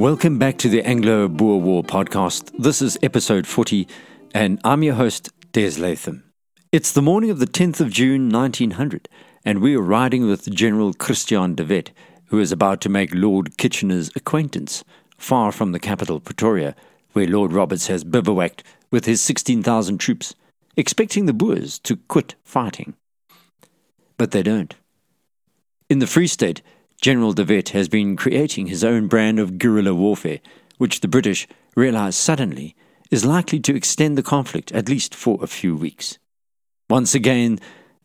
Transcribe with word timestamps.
Welcome 0.00 0.38
back 0.38 0.56
to 0.60 0.70
the 0.70 0.82
Anglo 0.82 1.28
Boer 1.28 1.60
War 1.60 1.82
podcast. 1.82 2.52
This 2.58 2.80
is 2.80 2.96
episode 3.02 3.46
40, 3.46 3.86
and 4.32 4.58
I'm 4.64 4.82
your 4.82 4.94
host, 4.94 5.28
Des 5.52 5.78
Latham. 5.78 6.24
It's 6.72 6.90
the 6.90 7.02
morning 7.02 7.28
of 7.28 7.38
the 7.38 7.46
10th 7.46 7.80
of 7.80 7.90
June 7.90 8.30
1900, 8.30 9.10
and 9.44 9.58
we 9.58 9.76
are 9.76 9.82
riding 9.82 10.26
with 10.26 10.50
General 10.50 10.94
Christian 10.94 11.54
de 11.54 11.66
Wet, 11.66 11.90
who 12.28 12.38
is 12.38 12.50
about 12.50 12.80
to 12.80 12.88
make 12.88 13.14
Lord 13.14 13.58
Kitchener's 13.58 14.10
acquaintance, 14.16 14.84
far 15.18 15.52
from 15.52 15.72
the 15.72 15.78
capital, 15.78 16.18
Pretoria, 16.18 16.74
where 17.12 17.26
Lord 17.26 17.52
Roberts 17.52 17.88
has 17.88 18.02
bivouacked 18.02 18.62
with 18.90 19.04
his 19.04 19.20
16,000 19.20 19.98
troops, 19.98 20.34
expecting 20.78 21.26
the 21.26 21.34
Boers 21.34 21.78
to 21.80 21.96
quit 22.08 22.36
fighting. 22.42 22.94
But 24.16 24.30
they 24.30 24.42
don't. 24.42 24.74
In 25.90 25.98
the 25.98 26.06
Free 26.06 26.26
State, 26.26 26.62
General 27.00 27.32
de 27.32 27.44
Wet 27.44 27.70
has 27.70 27.88
been 27.88 28.14
creating 28.14 28.66
his 28.66 28.84
own 28.84 29.06
brand 29.06 29.38
of 29.38 29.58
guerrilla 29.58 29.94
warfare, 29.94 30.40
which 30.76 31.00
the 31.00 31.08
British 31.08 31.48
realize 31.74 32.14
suddenly 32.14 32.76
is 33.10 33.24
likely 33.24 33.58
to 33.60 33.74
extend 33.74 34.18
the 34.18 34.22
conflict 34.22 34.70
at 34.72 34.88
least 34.88 35.14
for 35.14 35.38
a 35.42 35.46
few 35.46 35.74
weeks. 35.74 36.18
Once 36.90 37.14
again, 37.14 37.58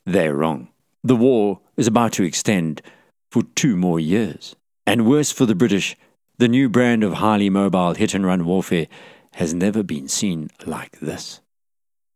they're 0.05 0.35
wrong. 0.35 0.69
The 1.03 1.15
war 1.15 1.59
is 1.75 1.87
about 1.87 2.13
to 2.13 2.23
extend 2.23 2.81
for 3.29 3.43
two 3.55 3.75
more 3.75 3.99
years. 3.99 4.55
And 4.87 5.07
worse 5.07 5.31
for 5.31 5.45
the 5.45 5.55
British, 5.55 5.97
the 6.37 6.47
new 6.47 6.69
brand 6.69 7.03
of 7.03 7.13
highly 7.13 7.49
mobile 7.49 7.95
hit 7.95 8.13
and 8.13 8.25
run 8.25 8.45
warfare 8.45 8.87
has 9.33 9.53
never 9.53 9.83
been 9.83 10.07
seen 10.07 10.49
like 10.65 10.99
this. 10.99 11.41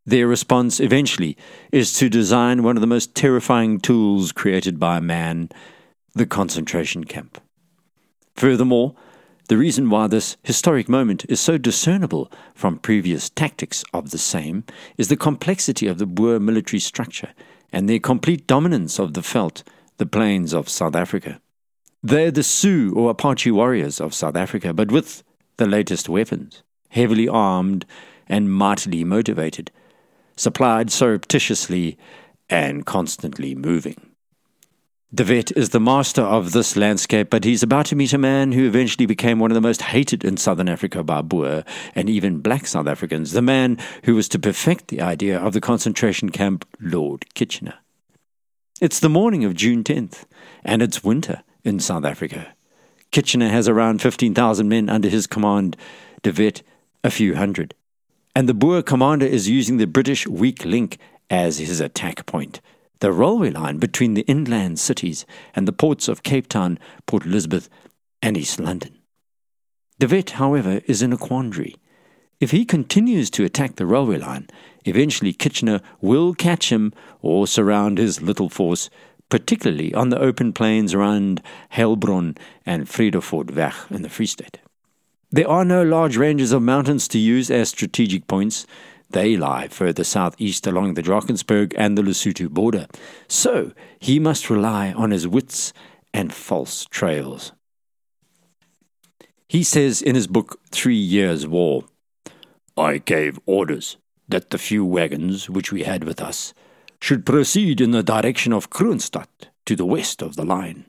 Their 0.06 0.26
response 0.26 0.80
eventually 0.80 1.36
is 1.70 1.92
to 1.98 2.08
design 2.08 2.62
one 2.62 2.76
of 2.76 2.80
the 2.80 2.86
most 2.86 3.14
terrifying 3.14 3.80
tools 3.80 4.32
created 4.32 4.78
by 4.78 4.98
man 4.98 5.50
the 6.14 6.26
concentration 6.26 7.04
camp. 7.04 7.40
Furthermore, 8.34 8.94
the 9.48 9.58
reason 9.58 9.90
why 9.90 10.06
this 10.06 10.36
historic 10.44 10.88
moment 10.88 11.24
is 11.28 11.40
so 11.40 11.58
discernible 11.58 12.30
from 12.54 12.78
previous 12.78 13.30
tactics 13.30 13.84
of 13.92 14.10
the 14.10 14.18
same 14.18 14.64
is 14.96 15.08
the 15.08 15.16
complexity 15.16 15.86
of 15.86 15.98
the 15.98 16.06
Boer 16.06 16.38
military 16.38 16.78
structure 16.78 17.30
and 17.72 17.88
their 17.88 17.98
complete 17.98 18.46
dominance 18.46 18.98
of 18.98 19.14
the 19.14 19.20
veld, 19.20 19.64
the 19.96 20.06
plains 20.06 20.54
of 20.54 20.68
South 20.68 20.94
Africa. 20.94 21.40
They're 22.02 22.30
the 22.30 22.42
Sioux 22.42 22.94
or 22.94 23.10
Apache 23.10 23.50
warriors 23.50 24.00
of 24.00 24.14
South 24.14 24.36
Africa, 24.36 24.72
but 24.72 24.90
with 24.90 25.22
the 25.56 25.66
latest 25.66 26.08
weapons, 26.08 26.62
heavily 26.90 27.28
armed 27.28 27.84
and 28.28 28.52
mightily 28.52 29.04
motivated, 29.04 29.70
supplied 30.36 30.90
surreptitiously 30.90 31.98
and 32.48 32.86
constantly 32.86 33.54
moving. 33.54 34.09
De 35.12 35.24
Wet 35.24 35.50
is 35.56 35.70
the 35.70 35.80
master 35.80 36.22
of 36.22 36.52
this 36.52 36.76
landscape, 36.76 37.30
but 37.30 37.42
he's 37.42 37.64
about 37.64 37.86
to 37.86 37.96
meet 37.96 38.12
a 38.12 38.18
man 38.18 38.52
who 38.52 38.64
eventually 38.64 39.06
became 39.06 39.40
one 39.40 39.50
of 39.50 39.56
the 39.56 39.60
most 39.60 39.82
hated 39.82 40.24
in 40.24 40.36
southern 40.36 40.68
Africa 40.68 41.02
by 41.02 41.20
Boer 41.20 41.64
and 41.96 42.08
even 42.08 42.38
black 42.38 42.64
South 42.64 42.86
Africans, 42.86 43.32
the 43.32 43.42
man 43.42 43.76
who 44.04 44.14
was 44.14 44.28
to 44.28 44.38
perfect 44.38 44.86
the 44.86 45.00
idea 45.00 45.36
of 45.36 45.52
the 45.52 45.60
concentration 45.60 46.30
camp, 46.30 46.64
Lord 46.78 47.34
Kitchener. 47.34 47.74
It's 48.80 49.00
the 49.00 49.08
morning 49.08 49.44
of 49.44 49.54
June 49.54 49.82
10th, 49.82 50.26
and 50.62 50.80
it's 50.80 51.02
winter 51.02 51.42
in 51.64 51.80
South 51.80 52.04
Africa. 52.04 52.54
Kitchener 53.10 53.48
has 53.48 53.66
around 53.66 54.00
15,000 54.00 54.68
men 54.68 54.88
under 54.88 55.08
his 55.08 55.26
command, 55.26 55.76
De 56.22 56.30
Wet 56.30 56.62
a 57.02 57.10
few 57.10 57.34
hundred. 57.34 57.74
And 58.36 58.48
the 58.48 58.54
Boer 58.54 58.80
commander 58.80 59.26
is 59.26 59.48
using 59.48 59.78
the 59.78 59.88
British 59.88 60.28
weak 60.28 60.64
link 60.64 60.98
as 61.28 61.58
his 61.58 61.80
attack 61.80 62.26
point 62.26 62.60
the 63.00 63.12
railway 63.12 63.50
line 63.50 63.78
between 63.78 64.14
the 64.14 64.22
inland 64.22 64.78
cities 64.78 65.26
and 65.54 65.66
the 65.66 65.72
ports 65.72 66.08
of 66.08 66.22
Cape 66.22 66.48
Town, 66.48 66.78
Port 67.06 67.26
Elizabeth, 67.26 67.68
and 68.22 68.36
East 68.36 68.60
London. 68.60 68.96
De 69.98 70.06
Wet, 70.06 70.30
however, 70.30 70.80
is 70.86 71.02
in 71.02 71.12
a 71.12 71.18
quandary. 71.18 71.76
If 72.40 72.52
he 72.52 72.64
continues 72.64 73.28
to 73.30 73.44
attack 73.44 73.76
the 73.76 73.86
railway 73.86 74.18
line, 74.18 74.48
eventually 74.84 75.32
Kitchener 75.32 75.80
will 76.00 76.32
catch 76.32 76.72
him 76.72 76.92
or 77.20 77.46
surround 77.46 77.98
his 77.98 78.22
little 78.22 78.48
force, 78.48 78.88
particularly 79.28 79.92
on 79.94 80.08
the 80.08 80.18
open 80.18 80.52
plains 80.52 80.94
around 80.94 81.42
Heilbron 81.74 82.38
and 82.64 82.86
Vredefort 82.86 83.50
in 83.90 84.02
the 84.02 84.08
Free 84.08 84.26
State. 84.26 84.58
There 85.30 85.48
are 85.48 85.64
no 85.64 85.82
large 85.82 86.16
ranges 86.16 86.50
of 86.50 86.62
mountains 86.62 87.06
to 87.08 87.18
use 87.18 87.50
as 87.50 87.68
strategic 87.68 88.26
points, 88.26 88.66
they 89.10 89.36
lie 89.36 89.68
further 89.68 90.04
southeast 90.04 90.66
along 90.66 90.94
the 90.94 91.02
Drakensberg 91.02 91.74
and 91.76 91.96
the 91.96 92.02
Lesotho 92.02 92.48
border. 92.48 92.86
So 93.28 93.72
he 93.98 94.18
must 94.18 94.50
rely 94.50 94.92
on 94.92 95.10
his 95.10 95.26
wits 95.26 95.72
and 96.12 96.32
false 96.32 96.86
trails. 96.86 97.52
He 99.48 99.64
says 99.64 100.00
in 100.00 100.14
his 100.14 100.26
book 100.26 100.60
Three 100.70 100.94
Years' 100.94 101.46
War 101.46 101.84
I 102.76 102.98
gave 102.98 103.40
orders 103.46 103.96
that 104.28 104.50
the 104.50 104.58
few 104.58 104.84
wagons 104.84 105.50
which 105.50 105.72
we 105.72 105.82
had 105.82 106.04
with 106.04 106.20
us 106.20 106.54
should 107.00 107.26
proceed 107.26 107.80
in 107.80 107.90
the 107.90 108.02
direction 108.02 108.52
of 108.52 108.70
Kroonstad 108.70 109.26
to 109.66 109.74
the 109.74 109.86
west 109.86 110.22
of 110.22 110.36
the 110.36 110.44
line. 110.44 110.86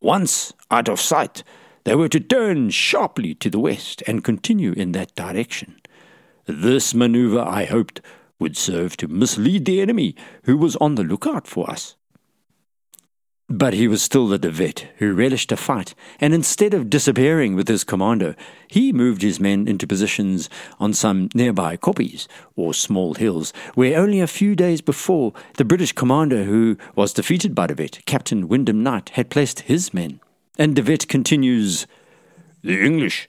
Once 0.00 0.52
out 0.70 0.88
of 0.88 1.00
sight, 1.00 1.42
they 1.84 1.94
were 1.94 2.08
to 2.08 2.20
turn 2.20 2.70
sharply 2.70 3.34
to 3.36 3.48
the 3.48 3.58
west 3.58 4.02
and 4.06 4.24
continue 4.24 4.72
in 4.72 4.92
that 4.92 5.14
direction. 5.14 5.80
This 6.46 6.94
maneuver, 6.94 7.40
I 7.40 7.64
hoped, 7.64 8.00
would 8.38 8.56
serve 8.56 8.96
to 8.96 9.08
mislead 9.08 9.64
the 9.64 9.80
enemy, 9.80 10.16
who 10.44 10.56
was 10.56 10.76
on 10.76 10.96
the 10.96 11.04
lookout 11.04 11.46
for 11.46 11.70
us. 11.70 11.94
But 13.48 13.74
he 13.74 13.86
was 13.86 14.02
still 14.02 14.28
the 14.28 14.38
De 14.38 14.50
Wet, 14.50 14.88
who 14.96 15.12
relished 15.12 15.52
a 15.52 15.58
fight, 15.58 15.94
and 16.18 16.32
instead 16.32 16.72
of 16.72 16.88
disappearing 16.88 17.54
with 17.54 17.68
his 17.68 17.84
commando, 17.84 18.34
he 18.66 18.94
moved 18.94 19.20
his 19.20 19.38
men 19.38 19.68
into 19.68 19.86
positions 19.86 20.48
on 20.80 20.94
some 20.94 21.28
nearby 21.34 21.76
koppies, 21.76 22.26
or 22.56 22.72
small 22.72 23.14
hills, 23.14 23.52
where 23.74 24.00
only 24.00 24.20
a 24.20 24.26
few 24.26 24.56
days 24.56 24.80
before 24.80 25.34
the 25.58 25.66
British 25.66 25.92
commander 25.92 26.44
who 26.44 26.78
was 26.96 27.12
defeated 27.12 27.54
by 27.54 27.66
De 27.66 27.74
Wet, 27.74 28.00
Captain 28.06 28.48
Wyndham 28.48 28.82
Knight, 28.82 29.10
had 29.10 29.28
placed 29.28 29.60
his 29.60 29.92
men. 29.92 30.18
And 30.58 30.74
De 30.74 30.82
Wet 30.82 31.06
continues, 31.06 31.86
The 32.62 32.82
English 32.82 33.28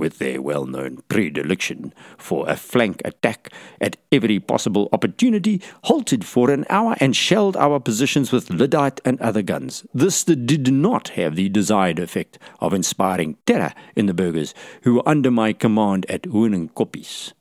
with 0.00 0.18
their 0.18 0.42
well 0.42 0.66
known 0.66 1.02
predilection 1.08 1.94
for 2.18 2.48
a 2.48 2.56
flank 2.56 3.00
attack 3.04 3.52
at 3.80 3.96
every 4.10 4.40
possible 4.40 4.88
opportunity, 4.92 5.62
halted 5.84 6.24
for 6.24 6.50
an 6.50 6.64
hour 6.68 6.96
and 6.98 7.14
shelled 7.14 7.56
our 7.56 7.78
positions 7.78 8.32
with 8.32 8.50
lyddite 8.50 9.00
and 9.04 9.20
other 9.20 9.42
guns. 9.42 9.86
This 9.94 10.24
did 10.24 10.72
not 10.72 11.08
have 11.10 11.36
the 11.36 11.48
desired 11.48 12.00
effect 12.00 12.38
of 12.58 12.74
inspiring 12.74 13.36
terror 13.46 13.72
in 13.94 14.06
the 14.06 14.14
burghers 14.14 14.54
who 14.82 14.94
were 14.94 15.08
under 15.08 15.30
my 15.30 15.52
command 15.52 16.04
at 16.10 16.22
Hoenenkoppies. 16.22 17.32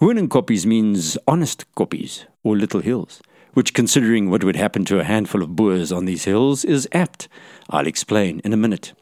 Hoenenkoppies 0.00 0.64
means 0.64 1.18
honest 1.26 1.64
koppies, 1.74 2.26
or 2.44 2.56
little 2.56 2.80
hills 2.80 3.20
which, 3.54 3.74
considering 3.74 4.30
what 4.30 4.44
would 4.44 4.54
happen 4.54 4.84
to 4.84 5.00
a 5.00 5.04
handful 5.04 5.42
of 5.42 5.56
Boers 5.56 5.90
on 5.90 6.04
these 6.04 6.26
hills, 6.26 6.64
is 6.64 6.88
apt. 6.92 7.28
I'll 7.68 7.88
explain 7.88 8.40
in 8.44 8.52
a 8.52 8.56
minute. 8.56 8.92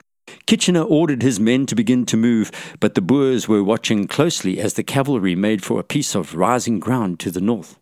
Kitchener 0.46 0.82
ordered 0.82 1.22
his 1.22 1.40
men 1.40 1.66
to 1.66 1.74
begin 1.74 2.06
to 2.06 2.16
move, 2.16 2.50
but 2.78 2.94
the 2.94 3.00
Boers 3.00 3.48
were 3.48 3.64
watching 3.64 4.06
closely 4.06 4.60
as 4.60 4.74
the 4.74 4.82
cavalry 4.82 5.34
made 5.34 5.64
for 5.64 5.80
a 5.80 5.84
piece 5.84 6.14
of 6.14 6.34
rising 6.34 6.78
ground 6.78 7.18
to 7.20 7.30
the 7.30 7.40
north. 7.40 7.78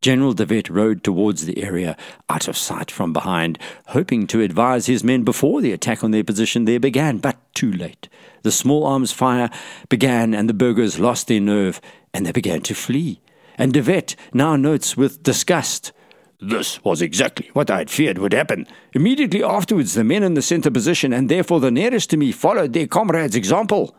General 0.00 0.32
de 0.32 0.46
Wet 0.46 0.70
rode 0.70 1.02
towards 1.02 1.44
the 1.44 1.62
area, 1.62 1.96
out 2.30 2.46
of 2.46 2.56
sight 2.56 2.90
from 2.90 3.12
behind, 3.12 3.58
hoping 3.88 4.26
to 4.28 4.40
advise 4.40 4.86
his 4.86 5.02
men 5.02 5.24
before 5.24 5.60
the 5.60 5.72
attack 5.72 6.04
on 6.04 6.12
their 6.12 6.22
position 6.22 6.64
there 6.64 6.78
began, 6.78 7.18
but 7.18 7.36
too 7.54 7.72
late. 7.72 8.08
The 8.42 8.52
small 8.52 8.86
arms 8.86 9.10
fire 9.10 9.50
began, 9.88 10.34
and 10.34 10.48
the 10.48 10.54
burghers 10.54 11.00
lost 11.00 11.26
their 11.26 11.40
nerve, 11.40 11.80
and 12.14 12.24
they 12.24 12.32
began 12.32 12.60
to 12.62 12.74
flee. 12.74 13.20
And 13.56 13.72
de 13.72 13.82
Wet 13.82 14.14
now 14.32 14.54
notes 14.54 14.96
with 14.96 15.24
disgust 15.24 15.92
this 16.40 16.82
was 16.84 17.02
exactly 17.02 17.50
what 17.52 17.70
I 17.70 17.78
had 17.78 17.90
feared 17.90 18.18
would 18.18 18.32
happen. 18.32 18.66
Immediately 18.92 19.42
afterwards, 19.42 19.94
the 19.94 20.04
men 20.04 20.22
in 20.22 20.34
the 20.34 20.42
center 20.42 20.70
position, 20.70 21.12
and 21.12 21.28
therefore 21.28 21.58
the 21.58 21.70
nearest 21.70 22.10
to 22.10 22.16
me, 22.16 22.30
followed 22.30 22.72
their 22.72 22.86
comrades' 22.86 23.34
example. 23.34 23.96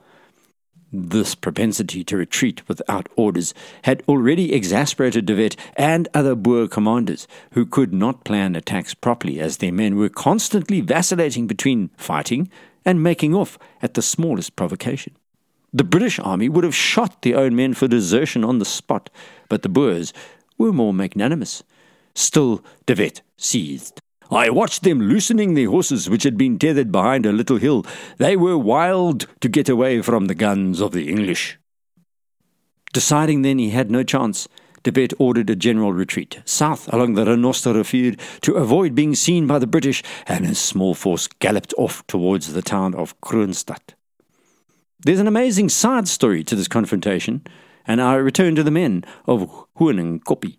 This 0.92 1.36
propensity 1.36 2.04
to 2.06 2.18
retreat 2.18 2.68
without 2.68 3.10
orders 3.16 3.54
had 3.84 4.02
already 4.08 4.54
exasperated 4.54 5.26
De 5.26 5.36
Wet 5.36 5.56
and 5.76 6.08
other 6.14 6.34
Boer 6.34 6.68
commanders, 6.68 7.28
who 7.52 7.66
could 7.66 7.94
not 7.94 8.24
plan 8.24 8.56
attacks 8.56 8.94
properly 8.94 9.40
as 9.40 9.58
their 9.58 9.74
men 9.74 9.98
were 9.98 10.10
constantly 10.10 10.82
vacillating 10.82 11.46
between 11.46 11.92
fighting 11.98 12.50
and 12.86 13.04
making 13.04 13.36
off 13.36 13.60
at 13.82 13.94
the 13.94 14.02
smallest 14.02 14.56
provocation. 14.56 15.14
The 15.72 15.84
British 15.84 16.18
army 16.20 16.50
would 16.50 16.64
have 16.64 16.74
shot 16.74 17.22
their 17.22 17.38
own 17.38 17.56
men 17.56 17.76
for 17.76 17.88
desertion 17.88 18.44
on 18.44 18.58
the 18.58 18.66
spot, 18.66 19.12
but 19.48 19.62
the 19.62 19.70
Boers 19.70 20.12
were 20.58 20.74
more 20.74 20.94
magnanimous. 20.94 21.64
Still, 22.20 22.62
De 22.86 22.96
Wet 22.96 23.22
seethed. 23.38 24.02
I 24.30 24.50
watched 24.50 24.84
them 24.84 25.00
loosening 25.00 25.54
their 25.54 25.70
horses, 25.70 26.10
which 26.10 26.24
had 26.24 26.38
been 26.38 26.60
tethered 26.60 26.92
behind 26.92 27.26
a 27.26 27.32
little 27.32 27.56
hill. 27.56 27.86
They 28.18 28.36
were 28.36 28.58
wild 28.58 29.26
to 29.40 29.48
get 29.48 29.70
away 29.70 30.02
from 30.02 30.26
the 30.26 30.36
guns 30.36 30.82
of 30.82 30.92
the 30.92 31.08
English. 31.08 31.58
Deciding 32.92 33.42
then 33.42 33.58
he 33.58 33.70
had 33.70 33.90
no 33.90 34.04
chance, 34.04 34.50
De 34.84 34.92
Wet 34.92 35.14
ordered 35.18 35.50
a 35.50 35.56
general 35.56 35.94
retreat 35.94 36.42
south 36.44 36.92
along 36.92 37.14
the 37.14 37.24
Renosterrivier 37.24 38.20
to 38.42 38.56
avoid 38.56 38.94
being 38.94 39.16
seen 39.16 39.48
by 39.48 39.58
the 39.58 39.66
British, 39.66 40.04
and 40.28 40.46
his 40.46 40.60
small 40.60 40.94
force 40.94 41.28
galloped 41.40 41.74
off 41.78 42.06
towards 42.06 42.52
the 42.52 42.62
town 42.62 42.94
of 42.96 43.20
Kroonstad. 43.22 43.96
There's 45.00 45.22
an 45.22 45.28
amazing 45.28 45.70
side 45.70 46.10
story 46.10 46.44
to 46.44 46.56
this 46.58 46.68
confrontation, 46.68 47.48
and 47.88 48.02
I 48.02 48.16
return 48.16 48.56
to 48.56 48.64
the 48.64 48.72
men 48.72 49.06
of 49.26 49.50
Huanenkopi. 49.78 50.59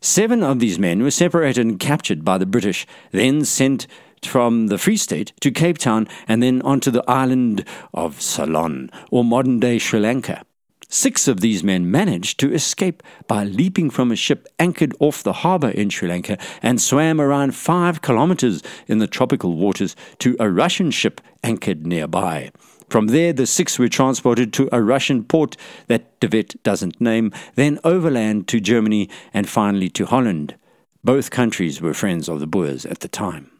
Seven 0.00 0.42
of 0.42 0.60
these 0.60 0.78
men 0.78 1.02
were 1.02 1.10
separated 1.10 1.64
and 1.64 1.78
captured 1.78 2.24
by 2.24 2.38
the 2.38 2.46
British, 2.46 2.86
then 3.12 3.44
sent 3.44 3.86
from 4.22 4.68
the 4.68 4.78
Free 4.78 4.96
State 4.96 5.32
to 5.40 5.50
Cape 5.50 5.78
Town 5.78 6.08
and 6.26 6.42
then 6.42 6.62
onto 6.62 6.90
the 6.90 7.04
island 7.08 7.64
of 7.94 8.20
Ceylon, 8.20 8.90
or 9.10 9.24
modern 9.24 9.60
day 9.60 9.78
Sri 9.78 10.00
Lanka. 10.00 10.44
Six 10.88 11.26
of 11.26 11.40
these 11.40 11.64
men 11.64 11.90
managed 11.90 12.38
to 12.40 12.52
escape 12.52 13.02
by 13.26 13.42
leaping 13.42 13.90
from 13.90 14.12
a 14.12 14.16
ship 14.16 14.46
anchored 14.58 14.94
off 15.00 15.22
the 15.22 15.32
harbour 15.32 15.70
in 15.70 15.90
Sri 15.90 16.08
Lanka 16.08 16.38
and 16.62 16.80
swam 16.80 17.20
around 17.20 17.56
five 17.56 18.02
kilometres 18.02 18.62
in 18.86 18.98
the 18.98 19.08
tropical 19.08 19.56
waters 19.56 19.96
to 20.20 20.36
a 20.38 20.48
Russian 20.48 20.92
ship 20.92 21.20
anchored 21.42 21.86
nearby. 21.86 22.52
From 22.88 23.08
there, 23.08 23.32
the 23.32 23.46
six 23.46 23.78
were 23.78 23.88
transported 23.88 24.52
to 24.54 24.68
a 24.72 24.82
Russian 24.82 25.24
port 25.24 25.56
that 25.88 26.18
De 26.20 26.28
Wet 26.28 26.62
doesn't 26.62 27.00
name, 27.00 27.32
then 27.54 27.80
overland 27.82 28.46
to 28.48 28.60
Germany, 28.60 29.08
and 29.34 29.48
finally 29.48 29.88
to 29.90 30.06
Holland. 30.06 30.54
Both 31.02 31.30
countries 31.30 31.80
were 31.80 31.94
friends 31.94 32.28
of 32.28 32.40
the 32.40 32.46
Boers 32.46 32.86
at 32.86 33.00
the 33.00 33.08
time. 33.08 33.50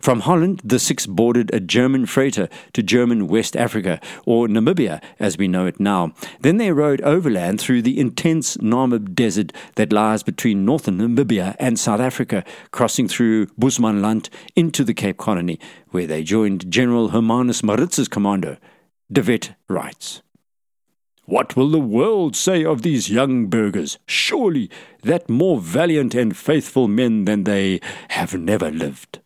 From 0.00 0.20
Holland, 0.20 0.60
the 0.64 0.78
six 0.78 1.06
boarded 1.06 1.52
a 1.52 1.60
German 1.60 2.06
freighter 2.06 2.48
to 2.72 2.82
German 2.82 3.26
West 3.26 3.56
Africa, 3.56 4.00
or 4.24 4.46
Namibia 4.46 5.02
as 5.18 5.36
we 5.36 5.48
know 5.48 5.66
it 5.66 5.80
now. 5.80 6.12
Then 6.40 6.56
they 6.56 6.72
rode 6.72 7.00
overland 7.00 7.60
through 7.60 7.82
the 7.82 7.98
intense 7.98 8.56
Namib 8.58 9.14
Desert 9.14 9.52
that 9.74 9.92
lies 9.92 10.22
between 10.22 10.64
northern 10.64 10.98
Namibia 10.98 11.56
and 11.58 11.78
South 11.78 12.00
Africa, 12.00 12.44
crossing 12.70 13.08
through 13.08 13.46
Bushmanland 13.58 14.28
into 14.54 14.84
the 14.84 14.94
Cape 14.94 15.18
Colony, 15.18 15.58
where 15.90 16.06
they 16.06 16.22
joined 16.22 16.70
General 16.70 17.08
Hermanus 17.08 17.62
Maritz's 17.62 18.08
commando. 18.08 18.56
De 19.12 19.20
Wet 19.22 19.54
writes. 19.68 20.22
What 21.26 21.54
will 21.54 21.70
the 21.70 21.78
world 21.78 22.34
say 22.34 22.64
of 22.64 22.80
these 22.80 23.10
young 23.10 23.46
burghers? 23.46 23.98
Surely 24.06 24.70
that 25.02 25.28
more 25.28 25.60
valiant 25.60 26.14
and 26.14 26.34
faithful 26.34 26.88
men 26.88 27.26
than 27.26 27.44
they 27.44 27.80
have 28.08 28.32
never 28.32 28.70
lived. 28.70 29.20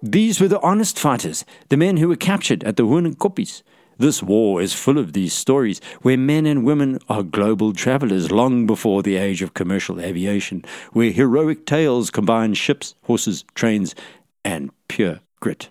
These 0.00 0.40
were 0.40 0.46
the 0.46 0.60
honest 0.60 1.00
fighters, 1.00 1.44
the 1.68 1.76
men 1.76 1.96
who 1.96 2.06
were 2.06 2.16
captured 2.16 2.62
at 2.62 2.76
the 2.76 2.84
Huonenkoppies. 2.84 3.62
This 3.98 4.22
war 4.22 4.62
is 4.62 4.72
full 4.72 4.98
of 4.98 5.14
these 5.14 5.34
stories 5.34 5.80
where 6.02 6.16
men 6.16 6.46
and 6.46 6.64
women 6.64 7.00
are 7.08 7.24
global 7.24 7.72
travelers 7.72 8.30
long 8.30 8.66
before 8.66 9.02
the 9.02 9.16
age 9.16 9.42
of 9.42 9.52
commercial 9.52 10.00
aviation, 10.00 10.64
where 10.92 11.10
heroic 11.10 11.66
tales 11.66 12.10
combine 12.10 12.54
ships, 12.54 12.94
horses, 13.02 13.44
trains, 13.54 13.96
and 14.44 14.70
pure 14.86 15.20
grit. 15.40 15.70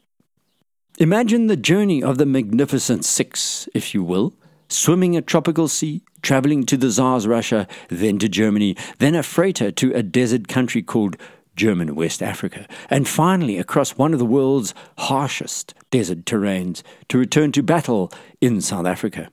Imagine 1.01 1.47
the 1.47 1.55
journey 1.55 2.03
of 2.03 2.17
the 2.17 2.25
Magnificent 2.25 3.05
Six, 3.05 3.69
if 3.73 3.93
you 3.93 4.03
will, 4.03 4.33
swimming 4.67 5.15
a 5.15 5.21
tropical 5.21 5.69
sea, 5.69 6.01
traveling 6.21 6.65
to 6.65 6.75
the 6.75 6.89
Tsar's 6.89 7.25
Russia, 7.25 7.69
then 7.87 8.19
to 8.19 8.27
Germany, 8.27 8.75
then 8.97 9.15
a 9.15 9.23
freighter 9.23 9.71
to 9.71 9.93
a 9.93 10.03
desert 10.03 10.49
country 10.49 10.81
called 10.81 11.15
German 11.55 11.95
West 11.95 12.21
Africa, 12.21 12.67
and 12.89 13.07
finally 13.07 13.57
across 13.57 13.91
one 13.91 14.11
of 14.11 14.19
the 14.19 14.25
world's 14.25 14.73
harshest 14.97 15.73
desert 15.89 16.25
terrains 16.25 16.83
to 17.07 17.17
return 17.17 17.53
to 17.53 17.63
battle 17.63 18.11
in 18.41 18.59
South 18.59 18.85
Africa. 18.85 19.31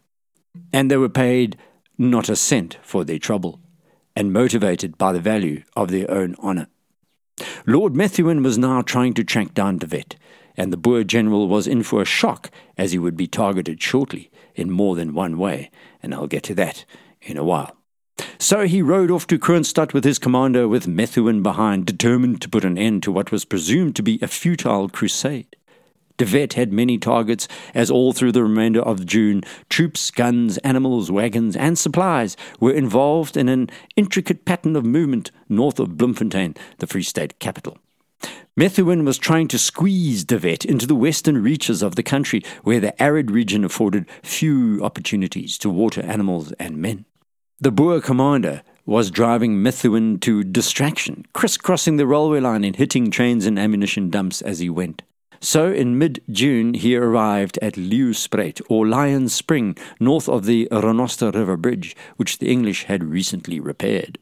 And 0.72 0.88
they 0.88 0.96
were 0.96 1.08
paid 1.08 1.56
not 1.98 2.28
a 2.28 2.36
cent 2.36 2.78
for 2.80 3.02
their 3.02 3.18
trouble, 3.18 3.58
and 4.14 4.32
motivated 4.32 4.96
by 4.96 5.12
the 5.12 5.18
value 5.18 5.64
of 5.74 5.90
their 5.90 6.08
own 6.08 6.36
honour. 6.36 6.68
Lord 7.66 7.96
Methuen 7.96 8.44
was 8.44 8.56
now 8.56 8.82
trying 8.82 9.14
to 9.14 9.24
track 9.24 9.52
down 9.52 9.78
De 9.78 9.88
Wet, 9.88 10.14
and 10.56 10.72
the 10.72 10.76
Boer 10.76 11.04
general 11.04 11.48
was 11.48 11.66
in 11.66 11.82
for 11.82 12.02
a 12.02 12.06
shock 12.06 12.50
as 12.76 12.92
he 12.92 12.98
would 12.98 13.16
be 13.16 13.26
targeted 13.26 13.82
shortly 13.82 14.30
in 14.54 14.70
more 14.70 14.96
than 14.96 15.14
one 15.14 15.38
way, 15.38 15.70
and 16.02 16.14
I'll 16.14 16.26
get 16.26 16.42
to 16.44 16.54
that 16.54 16.84
in 17.22 17.36
a 17.36 17.44
while. 17.44 17.76
So 18.38 18.66
he 18.66 18.80
rode 18.82 19.10
off 19.10 19.26
to 19.26 19.38
Kroonstad 19.38 19.92
with 19.92 20.04
his 20.04 20.18
commander, 20.18 20.66
with 20.68 20.86
Methuen 20.86 21.42
behind, 21.42 21.86
determined 21.86 22.40
to 22.42 22.48
put 22.48 22.64
an 22.64 22.78
end 22.78 23.02
to 23.02 23.12
what 23.12 23.30
was 23.30 23.44
presumed 23.44 23.96
to 23.96 24.02
be 24.02 24.18
a 24.22 24.28
futile 24.28 24.88
crusade. 24.88 25.56
De 26.16 26.24
Wet 26.24 26.54
had 26.54 26.72
many 26.72 26.96
targets, 26.96 27.46
as 27.74 27.90
all 27.90 28.12
through 28.12 28.32
the 28.32 28.42
remainder 28.42 28.80
of 28.80 29.04
June, 29.04 29.42
troops, 29.68 30.10
guns, 30.10 30.56
animals, 30.58 31.10
wagons, 31.10 31.54
and 31.56 31.78
supplies 31.78 32.38
were 32.58 32.72
involved 32.72 33.36
in 33.36 33.50
an 33.50 33.68
intricate 33.96 34.46
pattern 34.46 34.76
of 34.76 34.86
movement 34.86 35.30
north 35.48 35.78
of 35.78 35.98
Bloemfontein, 35.98 36.54
the 36.78 36.86
Free 36.86 37.02
State 37.02 37.38
capital. 37.38 37.76
Methuen 38.58 39.04
was 39.04 39.18
trying 39.18 39.48
to 39.48 39.58
squeeze 39.58 40.24
De 40.24 40.38
Wet 40.38 40.64
into 40.64 40.86
the 40.86 40.94
western 40.94 41.42
reaches 41.42 41.82
of 41.82 41.94
the 41.94 42.02
country, 42.02 42.42
where 42.62 42.80
the 42.80 43.02
arid 43.02 43.30
region 43.30 43.64
afforded 43.64 44.06
few 44.22 44.82
opportunities 44.82 45.58
to 45.58 45.68
water 45.68 46.00
animals 46.00 46.52
and 46.52 46.78
men. 46.78 47.04
The 47.60 47.70
Boer 47.70 48.00
commander 48.00 48.62
was 48.86 49.10
driving 49.10 49.62
Methuen 49.62 50.20
to 50.20 50.42
distraction, 50.42 51.26
crisscrossing 51.34 51.98
the 51.98 52.06
railway 52.06 52.40
line 52.40 52.64
and 52.64 52.76
hitting 52.76 53.10
trains 53.10 53.44
and 53.44 53.58
ammunition 53.58 54.08
dumps 54.08 54.40
as 54.40 54.60
he 54.60 54.70
went. 54.70 55.02
So 55.40 55.70
in 55.70 55.98
mid 55.98 56.22
June, 56.30 56.72
he 56.72 56.96
arrived 56.96 57.58
at 57.60 57.74
Leeuwspruit, 57.74 58.62
or 58.70 58.86
Lion's 58.86 59.34
Spring, 59.34 59.76
north 60.00 60.30
of 60.30 60.46
the 60.46 60.66
Rhenoster 60.72 61.34
River 61.34 61.58
Bridge, 61.58 61.94
which 62.16 62.38
the 62.38 62.50
English 62.50 62.84
had 62.84 63.04
recently 63.04 63.60
repaired. 63.60 64.18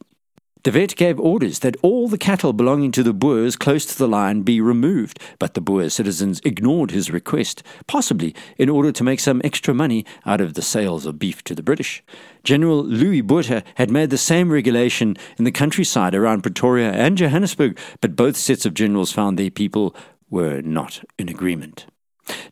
De 0.64 0.70
Wet 0.70 0.96
gave 0.96 1.20
orders 1.20 1.58
that 1.58 1.76
all 1.82 2.08
the 2.08 2.16
cattle 2.16 2.55
belonging 2.55 2.90
to 2.90 3.02
the 3.02 3.12
Boers 3.12 3.55
close 3.55 3.84
to 3.84 3.99
the 3.99 4.08
line 4.08 4.40
be 4.40 4.62
removed, 4.62 5.20
but 5.38 5.52
the 5.52 5.61
Boer 5.61 5.90
citizens 5.90 6.40
ignored 6.43 6.90
his 6.90 7.11
request, 7.11 7.62
possibly 7.87 8.34
in 8.56 8.70
order 8.70 8.90
to 8.90 9.05
make 9.05 9.20
some 9.20 9.43
extra 9.44 9.75
money 9.75 10.06
out 10.25 10.40
of 10.40 10.55
the 10.55 10.62
sales 10.62 11.05
of 11.05 11.19
beef 11.19 11.44
to 11.44 11.55
the 11.55 11.62
British. 11.62 12.02
General 12.44 12.82
Louis 12.82 13.20
Botha 13.20 13.62
had 13.75 13.90
made 13.90 14.08
the 14.08 14.16
same 14.16 14.50
regulation 14.50 15.19
in 15.37 15.44
the 15.44 15.52
countryside 15.52 16.14
around 16.14 16.40
Pretoria 16.40 16.93
and 16.93 17.19
Johannesburg, 17.19 17.78
but 18.00 18.17
both 18.17 18.34
sets 18.34 18.64
of 18.64 18.72
generals 18.72 19.12
found 19.12 19.38
their 19.38 19.50
people 19.50 19.94
were 20.31 20.62
not 20.62 21.05
in 21.19 21.28
agreement. 21.28 21.84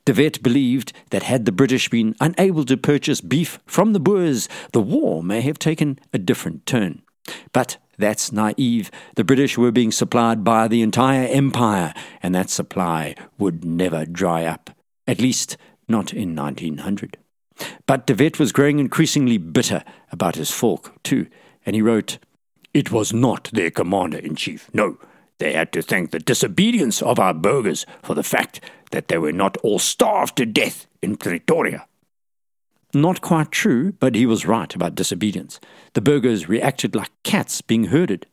De 0.05 0.13
Wet 0.13 0.43
believed 0.43 0.93
that 1.13 1.23
had 1.23 1.47
the 1.47 1.51
British 1.51 1.89
been 1.89 2.15
unable 2.21 2.67
to 2.67 2.77
purchase 2.77 3.23
beef 3.23 3.59
from 3.65 3.95
the 3.95 4.01
Boers, 4.01 4.51
the 4.73 4.83
war 4.83 5.23
may 5.23 5.41
have 5.41 5.59
taken 5.59 5.99
a 6.13 6.19
different 6.19 6.67
turn. 6.67 7.01
But 7.55 7.79
that's 8.03 8.33
naive. 8.33 8.91
The 9.17 9.25
British 9.25 9.57
were 9.57 9.73
being 9.73 9.93
supplied 9.93 10.45
by 10.45 10.69
the 10.69 10.83
entire 10.83 11.27
empire, 11.29 11.95
and 12.23 12.35
that 12.35 12.51
supply 12.51 13.15
would 13.39 13.65
never 13.65 14.05
dry 14.05 14.45
up, 14.45 14.71
at 15.07 15.21
least 15.21 15.57
not 15.89 16.13
in 16.13 16.35
1900. 16.35 17.19
But 17.87 18.07
De 18.07 18.15
Wet 18.15 18.39
was 18.39 18.53
growing 18.53 18.79
increasingly 18.79 19.39
bitter 19.39 19.85
about 20.11 20.37
his 20.37 20.51
folk, 20.51 20.95
too, 21.03 21.27
and 21.65 21.77
he 21.77 21.83
wrote, 21.83 22.19
It 22.75 22.91
was 22.91 23.13
not 23.13 23.51
their 23.53 23.71
commander 23.71 24.19
in 24.19 24.37
chief, 24.37 24.69
no. 24.73 24.99
They 25.39 25.55
had 25.55 25.73
to 25.73 25.83
thank 25.83 26.11
the 26.11 26.21
disobedience 26.21 27.03
of 27.03 27.19
our 27.19 27.35
burghers 27.35 27.85
for 28.03 28.15
the 28.15 28.23
fact 28.23 28.61
that 28.93 29.09
they 29.09 29.19
were 29.19 29.33
not 29.33 29.57
all 29.59 29.81
starved 29.81 30.37
to 30.37 30.47
death 30.47 30.87
in 31.03 31.17
Pretoria. 31.17 31.87
Not 32.95 33.23
quite 33.23 33.51
true, 33.51 33.93
but 33.93 34.15
he 34.15 34.27
was 34.27 34.47
right 34.47 34.75
about 34.75 34.95
disobedience. 34.95 35.59
The 35.95 36.03
burghers 36.03 36.49
reacted 36.49 36.95
like 36.95 37.11
cats 37.23 37.63
being 37.63 37.85
herded. 37.85 38.27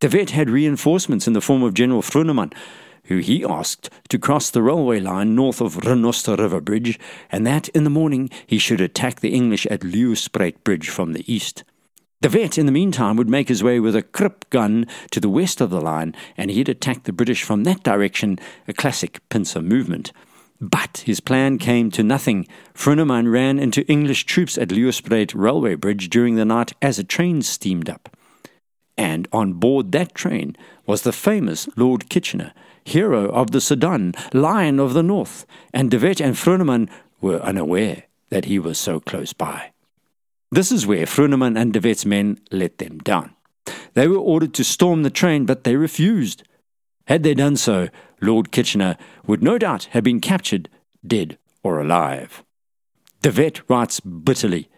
De 0.00 0.08
Wet 0.08 0.30
had 0.30 0.48
reinforcements 0.48 1.26
in 1.26 1.34
the 1.34 1.42
form 1.42 1.62
of 1.62 1.74
General 1.74 2.00
Froneman, 2.00 2.54
who 3.04 3.18
he 3.18 3.44
asked 3.44 3.90
to 4.08 4.18
cross 4.18 4.50
the 4.50 4.62
railway 4.62 4.98
line 4.98 5.34
north 5.34 5.60
of 5.60 5.76
Rhenoster 5.76 6.38
River 6.38 6.60
Bridge, 6.60 6.98
and 7.30 7.46
that 7.46 7.68
in 7.70 7.84
the 7.84 7.90
morning 7.90 8.30
he 8.46 8.58
should 8.58 8.80
attack 8.80 9.20
the 9.20 9.34
English 9.34 9.66
at 9.66 9.80
Leeuwspruit 9.80 10.64
Bridge 10.64 10.88
from 10.88 11.12
the 11.12 11.30
east. 11.30 11.64
De 12.22 12.30
Wet, 12.30 12.56
in 12.56 12.66
the 12.66 12.72
meantime, 12.72 13.16
would 13.16 13.28
make 13.28 13.48
his 13.48 13.62
way 13.62 13.80
with 13.80 13.96
a 13.96 14.02
Krupp 14.02 14.48
gun 14.50 14.86
to 15.10 15.20
the 15.20 15.28
west 15.28 15.60
of 15.60 15.70
the 15.70 15.80
line, 15.80 16.14
and 16.36 16.50
he'd 16.50 16.68
attack 16.68 17.02
the 17.02 17.12
British 17.12 17.42
from 17.42 17.64
that 17.64 17.82
direction, 17.82 18.38
a 18.68 18.72
classic 18.72 19.20
pincer 19.28 19.60
movement. 19.60 20.12
But 20.60 20.98
his 21.06 21.20
plan 21.20 21.56
came 21.58 21.90
to 21.92 22.02
nothing. 22.02 22.46
Froneman 22.74 23.32
ran 23.32 23.58
into 23.58 23.86
English 23.86 24.26
troops 24.26 24.58
at 24.58 24.68
Leeuwspruit 24.68 25.32
railway 25.34 25.74
bridge 25.74 26.10
during 26.10 26.36
the 26.36 26.44
night 26.44 26.72
as 26.82 26.98
a 26.98 27.04
train 27.04 27.40
steamed 27.40 27.88
up. 27.88 28.14
And 28.96 29.26
on 29.32 29.54
board 29.54 29.92
that 29.92 30.14
train 30.14 30.56
was 30.86 31.02
the 31.02 31.12
famous 31.12 31.68
Lord 31.76 32.10
Kitchener, 32.10 32.52
hero 32.84 33.30
of 33.30 33.52
the 33.52 33.60
Sudan, 33.60 34.12
Lion 34.34 34.78
of 34.78 34.92
the 34.92 35.02
North, 35.02 35.46
and 35.72 35.90
De 35.90 35.98
Wet 35.98 36.20
and 36.20 36.34
Froneman 36.36 36.90
were 37.22 37.40
unaware 37.40 38.04
that 38.28 38.44
he 38.44 38.58
was 38.58 38.78
so 38.78 39.00
close 39.00 39.32
by. 39.32 39.72
This 40.50 40.70
is 40.70 40.86
where 40.86 41.06
Froneman 41.06 41.56
and 41.56 41.72
De 41.72 41.80
Wet's 41.80 42.04
men 42.04 42.38
let 42.50 42.76
them 42.78 42.98
down. 42.98 43.34
They 43.94 44.06
were 44.06 44.18
ordered 44.18 44.52
to 44.54 44.64
storm 44.64 45.02
the 45.02 45.10
train, 45.10 45.46
but 45.46 45.64
they 45.64 45.76
refused. 45.76 46.42
Had 47.06 47.22
they 47.22 47.34
done 47.34 47.56
so, 47.56 47.88
Lord 48.20 48.52
Kitchener 48.52 48.96
would 49.26 49.42
no 49.42 49.58
doubt 49.58 49.84
have 49.92 50.04
been 50.04 50.20
captured, 50.20 50.68
dead 51.06 51.38
or 51.62 51.80
alive. 51.80 52.42
De 53.22 53.30
Wet 53.30 53.68
writes 53.68 54.00
bitterly 54.00 54.68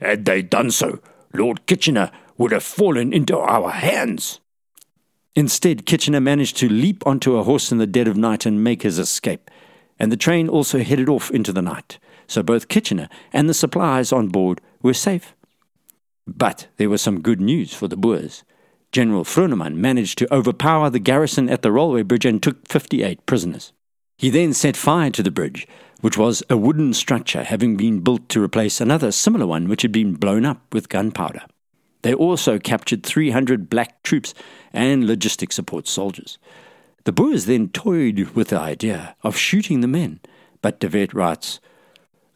Had 0.00 0.24
they 0.24 0.42
done 0.42 0.70
so, 0.70 1.00
Lord 1.32 1.66
Kitchener 1.66 2.10
would 2.36 2.52
have 2.52 2.62
fallen 2.62 3.12
into 3.12 3.38
our 3.38 3.70
hands. 3.70 4.40
Instead, 5.34 5.86
Kitchener 5.86 6.20
managed 6.20 6.56
to 6.56 6.68
leap 6.68 7.06
onto 7.06 7.36
a 7.36 7.44
horse 7.44 7.70
in 7.70 7.78
the 7.78 7.86
dead 7.86 8.08
of 8.08 8.16
night 8.16 8.46
and 8.46 8.64
make 8.64 8.82
his 8.82 8.98
escape. 8.98 9.50
and 9.98 10.12
the 10.12 10.16
train 10.16 10.48
also 10.48 10.78
headed 10.78 11.08
off 11.08 11.30
into 11.30 11.52
the 11.52 11.62
night, 11.62 11.98
so 12.26 12.42
both 12.42 12.68
Kitchener 12.68 13.08
and 13.32 13.48
the 13.48 13.54
supplies 13.54 14.12
on 14.12 14.28
board 14.28 14.60
were 14.82 14.94
safe. 14.94 15.34
But 16.26 16.68
there 16.76 16.90
was 16.90 17.02
some 17.02 17.20
good 17.20 17.40
news 17.40 17.74
for 17.74 17.88
the 17.88 17.96
Boers. 17.96 18.44
General 18.92 19.24
Froneman 19.24 19.76
managed 19.76 20.18
to 20.18 20.34
overpower 20.34 20.88
the 20.88 20.98
garrison 20.98 21.50
at 21.50 21.62
the 21.62 21.72
railway 21.72 22.02
bridge 22.02 22.24
and 22.24 22.42
took 22.42 22.66
58 22.66 23.26
prisoners. 23.26 23.72
He 24.16 24.30
then 24.30 24.52
set 24.52 24.76
fire 24.76 25.10
to 25.10 25.22
the 25.22 25.30
bridge, 25.30 25.68
which 26.00 26.16
was 26.16 26.42
a 26.48 26.56
wooden 26.56 26.94
structure 26.94 27.44
having 27.44 27.76
been 27.76 28.00
built 28.00 28.28
to 28.30 28.42
replace 28.42 28.80
another 28.80 29.12
similar 29.12 29.46
one 29.46 29.68
which 29.68 29.82
had 29.82 29.92
been 29.92 30.14
blown 30.14 30.44
up 30.44 30.62
with 30.72 30.88
gunpowder. 30.88 31.42
They 32.02 32.14
also 32.14 32.58
captured 32.58 33.04
300 33.04 33.68
black 33.68 34.02
troops 34.02 34.32
and 34.72 35.04
logistic 35.04 35.52
support 35.52 35.88
soldiers. 35.88 36.38
The 37.04 37.12
Boers 37.12 37.46
then 37.46 37.68
toyed 37.68 38.20
with 38.34 38.48
the 38.48 38.60
idea 38.60 39.16
of 39.22 39.36
shooting 39.36 39.80
the 39.80 39.88
men, 39.88 40.20
but 40.62 40.80
De 40.80 40.88
Wet 40.88 41.12
writes, 41.12 41.60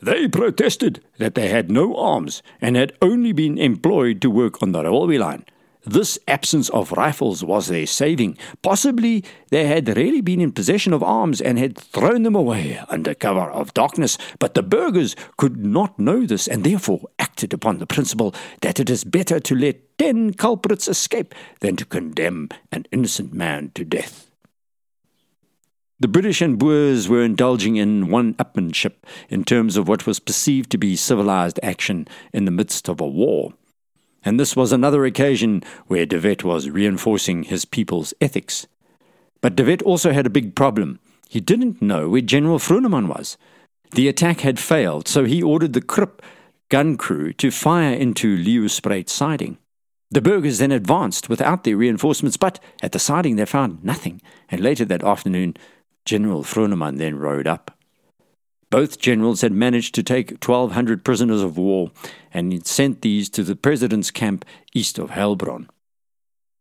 They 0.00 0.28
protested 0.28 1.02
that 1.18 1.34
they 1.34 1.48
had 1.48 1.70
no 1.70 1.96
arms 1.96 2.42
and 2.60 2.76
had 2.76 2.92
only 3.00 3.32
been 3.32 3.58
employed 3.58 4.20
to 4.22 4.30
work 4.30 4.62
on 4.62 4.72
the 4.72 4.82
railway 4.82 5.18
line. 5.18 5.44
This 5.84 6.18
absence 6.28 6.68
of 6.68 6.92
rifles 6.92 7.42
was 7.42 7.66
their 7.66 7.86
saving. 7.86 8.38
Possibly 8.62 9.24
they 9.50 9.66
had 9.66 9.96
really 9.96 10.20
been 10.20 10.40
in 10.40 10.52
possession 10.52 10.92
of 10.92 11.02
arms 11.02 11.40
and 11.40 11.58
had 11.58 11.76
thrown 11.76 12.22
them 12.22 12.36
away 12.36 12.80
under 12.88 13.14
cover 13.14 13.50
of 13.50 13.74
darkness, 13.74 14.16
but 14.38 14.54
the 14.54 14.62
burghers 14.62 15.16
could 15.36 15.56
not 15.56 15.98
know 15.98 16.24
this 16.24 16.46
and 16.46 16.62
therefore 16.62 17.00
acted 17.18 17.52
upon 17.52 17.78
the 17.78 17.86
principle 17.86 18.32
that 18.60 18.78
it 18.78 18.88
is 18.88 19.02
better 19.02 19.40
to 19.40 19.56
let 19.56 19.98
ten 19.98 20.32
culprits 20.32 20.86
escape 20.86 21.34
than 21.60 21.74
to 21.76 21.84
condemn 21.84 22.48
an 22.70 22.86
innocent 22.92 23.32
man 23.32 23.72
to 23.74 23.84
death. 23.84 24.30
The 25.98 26.08
British 26.08 26.42
and 26.42 26.58
Boers 26.58 27.08
were 27.08 27.22
indulging 27.22 27.76
in 27.76 28.08
one 28.08 28.34
upmanship 28.34 28.94
in 29.28 29.44
terms 29.44 29.76
of 29.76 29.86
what 29.86 30.06
was 30.06 30.18
perceived 30.18 30.70
to 30.70 30.78
be 30.78 30.96
civilized 30.96 31.60
action 31.62 32.08
in 32.32 32.44
the 32.44 32.50
midst 32.50 32.88
of 32.88 33.00
a 33.00 33.06
war. 33.06 33.54
And 34.24 34.38
this 34.38 34.54
was 34.54 34.72
another 34.72 35.04
occasion 35.04 35.62
where 35.86 36.06
De 36.06 36.18
Wet 36.18 36.44
was 36.44 36.70
reinforcing 36.70 37.44
his 37.44 37.64
people's 37.64 38.14
ethics. 38.20 38.66
But 39.40 39.56
De 39.56 39.64
Wet 39.64 39.82
also 39.82 40.12
had 40.12 40.26
a 40.26 40.30
big 40.30 40.54
problem. 40.54 41.00
He 41.28 41.40
didn't 41.40 41.82
know 41.82 42.08
where 42.08 42.20
General 42.20 42.58
Froneman 42.58 43.08
was. 43.08 43.36
The 43.92 44.08
attack 44.08 44.40
had 44.40 44.58
failed, 44.58 45.08
so 45.08 45.24
he 45.24 45.42
ordered 45.42 45.72
the 45.72 45.80
Krupp 45.80 46.22
gun 46.68 46.96
crew 46.96 47.32
to 47.34 47.50
fire 47.50 47.92
into 47.92 48.36
Leeuwspruit 48.36 49.08
siding. 49.08 49.58
The 50.10 50.22
burghers 50.22 50.58
then 50.58 50.72
advanced 50.72 51.28
without 51.28 51.64
their 51.64 51.76
reinforcements, 51.76 52.36
but 52.36 52.60
at 52.82 52.92
the 52.92 52.98
siding 52.98 53.36
they 53.36 53.46
found 53.46 53.82
nothing, 53.82 54.22
and 54.50 54.60
later 54.60 54.84
that 54.84 55.02
afternoon 55.02 55.56
General 56.04 56.42
Froneman 56.42 56.98
then 56.98 57.18
rode 57.18 57.46
up. 57.46 57.76
Both 58.72 58.98
generals 58.98 59.42
had 59.42 59.52
managed 59.52 59.94
to 59.96 60.02
take 60.02 60.30
1,200 60.30 61.04
prisoners 61.04 61.42
of 61.42 61.58
war 61.58 61.90
and 62.32 62.66
sent 62.66 63.02
these 63.02 63.28
to 63.28 63.44
the 63.44 63.54
president's 63.54 64.10
camp 64.10 64.46
east 64.72 64.98
of 64.98 65.10
Heilbron. 65.10 65.68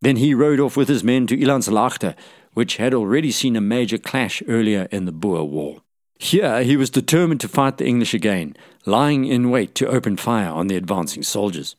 Then 0.01 0.17
he 0.17 0.33
rode 0.33 0.59
off 0.59 0.75
with 0.75 0.89
his 0.89 1.05
men 1.05 1.25
to 1.27 1.37
Elandslaagte, 1.37 2.15
which 2.53 2.75
had 2.75 2.93
already 2.93 3.31
seen 3.31 3.55
a 3.55 3.61
major 3.61 3.97
clash 3.97 4.43
earlier 4.49 4.89
in 4.91 5.05
the 5.05 5.13
Boer 5.13 5.45
War. 5.45 5.83
Here 6.19 6.63
he 6.63 6.75
was 6.75 6.89
determined 6.89 7.39
to 7.41 7.47
fight 7.47 7.77
the 7.77 7.87
English 7.87 8.13
again, 8.13 8.57
lying 8.85 9.23
in 9.23 9.49
wait 9.49 9.73
to 9.75 9.87
open 9.87 10.17
fire 10.17 10.49
on 10.49 10.67
the 10.67 10.75
advancing 10.75 11.23
soldiers. 11.23 11.77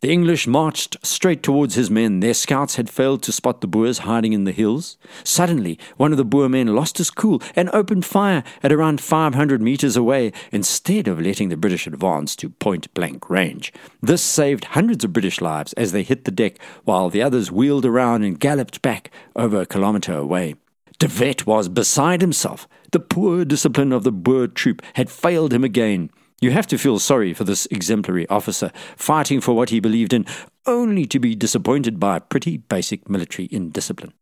The 0.00 0.10
English 0.12 0.46
marched 0.46 0.96
straight 1.04 1.42
towards 1.42 1.74
his 1.74 1.90
men. 1.90 2.20
Their 2.20 2.34
scouts 2.34 2.76
had 2.76 2.88
failed 2.88 3.22
to 3.24 3.32
spot 3.32 3.60
the 3.60 3.66
Boers 3.66 3.98
hiding 3.98 4.32
in 4.32 4.44
the 4.44 4.52
hills. 4.52 4.96
Suddenly, 5.24 5.78
one 5.96 6.12
of 6.12 6.18
the 6.18 6.24
Boer 6.24 6.48
men 6.48 6.74
lost 6.74 6.98
his 6.98 7.10
cool 7.10 7.42
and 7.56 7.68
opened 7.72 8.04
fire 8.04 8.44
at 8.62 8.72
around 8.72 9.00
500 9.00 9.60
meters 9.60 9.96
away 9.96 10.32
instead 10.52 11.08
of 11.08 11.20
letting 11.20 11.48
the 11.48 11.56
British 11.56 11.86
advance 11.86 12.36
to 12.36 12.50
point 12.50 12.92
blank 12.94 13.28
range. 13.28 13.72
This 14.00 14.22
saved 14.22 14.66
hundreds 14.66 15.04
of 15.04 15.12
British 15.12 15.40
lives 15.40 15.72
as 15.72 15.92
they 15.92 16.02
hit 16.02 16.24
the 16.24 16.30
deck, 16.30 16.58
while 16.84 17.10
the 17.10 17.22
others 17.22 17.50
wheeled 17.50 17.84
around 17.84 18.22
and 18.22 18.38
galloped 18.38 18.82
back 18.82 19.10
over 19.34 19.60
a 19.60 19.66
kilometer 19.66 20.14
away. 20.14 20.54
De 20.98 21.08
Wet 21.20 21.46
was 21.46 21.68
beside 21.68 22.20
himself. 22.20 22.66
The 22.90 23.00
poor 23.00 23.44
discipline 23.44 23.92
of 23.92 24.02
the 24.02 24.12
Boer 24.12 24.48
troop 24.48 24.82
had 24.94 25.10
failed 25.10 25.52
him 25.52 25.62
again. 25.62 26.10
You 26.40 26.52
have 26.52 26.68
to 26.68 26.78
feel 26.78 27.00
sorry 27.00 27.34
for 27.34 27.42
this 27.42 27.66
exemplary 27.66 28.28
officer, 28.28 28.70
fighting 28.96 29.40
for 29.40 29.54
what 29.54 29.70
he 29.70 29.80
believed 29.80 30.12
in, 30.12 30.24
only 30.66 31.04
to 31.06 31.18
be 31.18 31.34
disappointed 31.34 31.98
by 31.98 32.20
pretty 32.20 32.58
basic 32.58 33.10
military 33.10 33.48
indiscipline. 33.50 34.12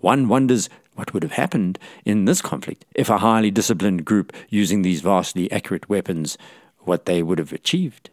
One 0.00 0.28
wonders 0.28 0.68
what 0.94 1.14
would 1.14 1.22
have 1.22 1.32
happened 1.32 1.78
in 2.04 2.26
this 2.26 2.42
conflict 2.42 2.84
if 2.94 3.08
a 3.08 3.18
highly 3.18 3.50
disciplined 3.50 4.04
group 4.04 4.34
using 4.50 4.82
these 4.82 5.00
vastly 5.00 5.50
accurate 5.50 5.88
weapons, 5.88 6.36
what 6.80 7.06
they 7.06 7.22
would 7.22 7.38
have 7.38 7.52
achieved. 7.52 8.10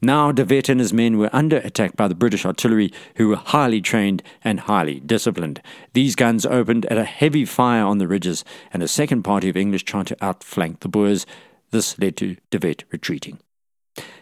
Now 0.00 0.30
De 0.30 0.44
Wet 0.44 0.68
and 0.68 0.78
his 0.78 0.92
men 0.92 1.18
were 1.18 1.30
under 1.32 1.56
attack 1.56 1.96
by 1.96 2.06
the 2.06 2.14
British 2.14 2.46
artillery, 2.46 2.92
who 3.16 3.28
were 3.28 3.36
highly 3.36 3.80
trained 3.80 4.22
and 4.44 4.60
highly 4.60 5.00
disciplined. 5.00 5.60
These 5.94 6.14
guns 6.14 6.46
opened 6.46 6.86
at 6.86 6.98
a 6.98 7.04
heavy 7.04 7.44
fire 7.44 7.84
on 7.84 7.98
the 7.98 8.06
ridges, 8.06 8.44
and 8.72 8.84
a 8.84 8.88
second 8.88 9.22
party 9.24 9.48
of 9.48 9.56
English 9.56 9.82
tried 9.82 10.06
to 10.08 10.24
outflank 10.24 10.80
the 10.80 10.88
Boers. 10.88 11.26
This 11.70 11.98
led 11.98 12.16
to 12.18 12.36
De 12.50 12.58
Wet 12.58 12.84
retreating. 12.90 13.38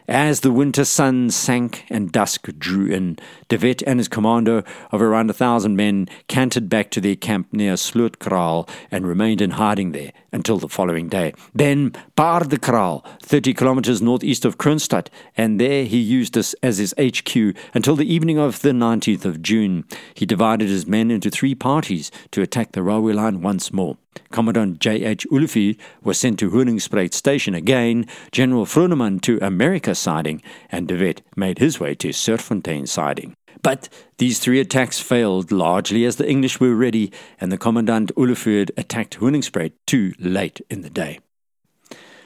As 0.09 0.41
the 0.41 0.51
winter 0.51 0.85
sun 0.85 1.31
sank 1.31 1.85
and 1.89 2.11
dusk 2.11 2.49
drew 2.59 2.87
in, 2.87 3.19
De 3.49 3.57
Wet 3.57 3.83
and 3.87 4.01
his 4.01 4.09
commando 4.09 4.65
of 4.91 5.01
around 5.01 5.31
a 5.31 5.33
thousand 5.33 5.77
men 5.77 6.09
cantered 6.27 6.69
back 6.69 6.91
to 6.91 7.01
their 7.01 7.15
camp 7.15 7.53
near 7.53 7.75
Slootkraal 7.75 8.69
and 8.91 9.07
remained 9.07 9.41
in 9.41 9.53
hiding 9.53 9.93
there 9.93 10.13
until 10.33 10.59
the 10.59 10.69
following 10.69 11.09
day. 11.09 11.35
Then 11.55 11.93
Paardekraal, 12.17 13.05
30 13.21 13.55
kilometers 13.55 14.03
northeast 14.03 14.45
of 14.45 14.59
Kroonstad, 14.59 15.07
and 15.37 15.61
there 15.61 15.85
he 15.85 15.99
used 15.99 16.35
this 16.35 16.55
as 16.63 16.79
his 16.79 16.95
HQ 16.99 17.37
until 17.73 17.95
the 17.95 18.13
evening 18.13 18.39
of 18.39 18.63
the 18.63 18.71
19th 18.71 19.25
of 19.25 19.41
June. 19.41 19.85
He 20.15 20.27
divided 20.27 20.69
his 20.69 20.87
men 20.87 21.13
into 21.13 21.31
three 21.31 21.55
parties 21.55 22.11
to 22.33 22.43
attack 22.43 22.73
the 22.73 22.83
railway 22.83 23.13
line 23.13 23.41
once 23.41 23.73
more. 23.73 23.99
Commandant 24.31 24.79
J.H. 24.79 25.27
Olivier 25.33 25.77
was 26.03 26.19
sent 26.19 26.39
to 26.39 26.51
Honingspruit 26.51 27.15
Station 27.15 27.55
again, 27.55 28.07
General 28.31 28.67
Froneman 28.67 29.21
to 29.23 29.39
America 29.41 29.92
siding, 29.95 30.43
and 30.71 30.89
De 30.89 30.99
Wet 30.99 31.23
made 31.37 31.59
his 31.59 31.79
way 31.81 31.95
to 31.97 32.09
Serfontein 32.09 32.87
siding. 32.87 33.35
But 33.63 33.89
these 34.19 34.39
three 34.39 34.61
attacks 34.61 34.99
failed 34.99 35.53
largely 35.53 36.05
as 36.05 36.17
the 36.17 36.29
English 36.29 36.61
were 36.61 36.75
ready, 36.75 37.13
and 37.41 37.53
the 37.53 37.59
Commandant 37.59 38.11
Olivier 38.17 38.67
attacked 38.77 39.19
Honingspruit 39.19 39.73
too 39.87 40.15
late 40.19 40.61
in 40.69 40.83
the 40.83 40.91
day. 40.91 41.21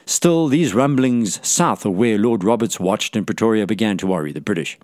Still, 0.05 0.47
these 0.47 0.73
rumblings 0.73 1.45
south 1.45 1.85
of 1.85 1.93
where 1.93 2.17
Lord 2.17 2.43
Roberts 2.43 2.79
watched 2.79 3.15
in 3.15 3.25
Pretoria 3.25 3.67
began 3.67 3.97
to 3.97 4.07
worry 4.07 4.31
the 4.31 4.39
British. 4.39 4.77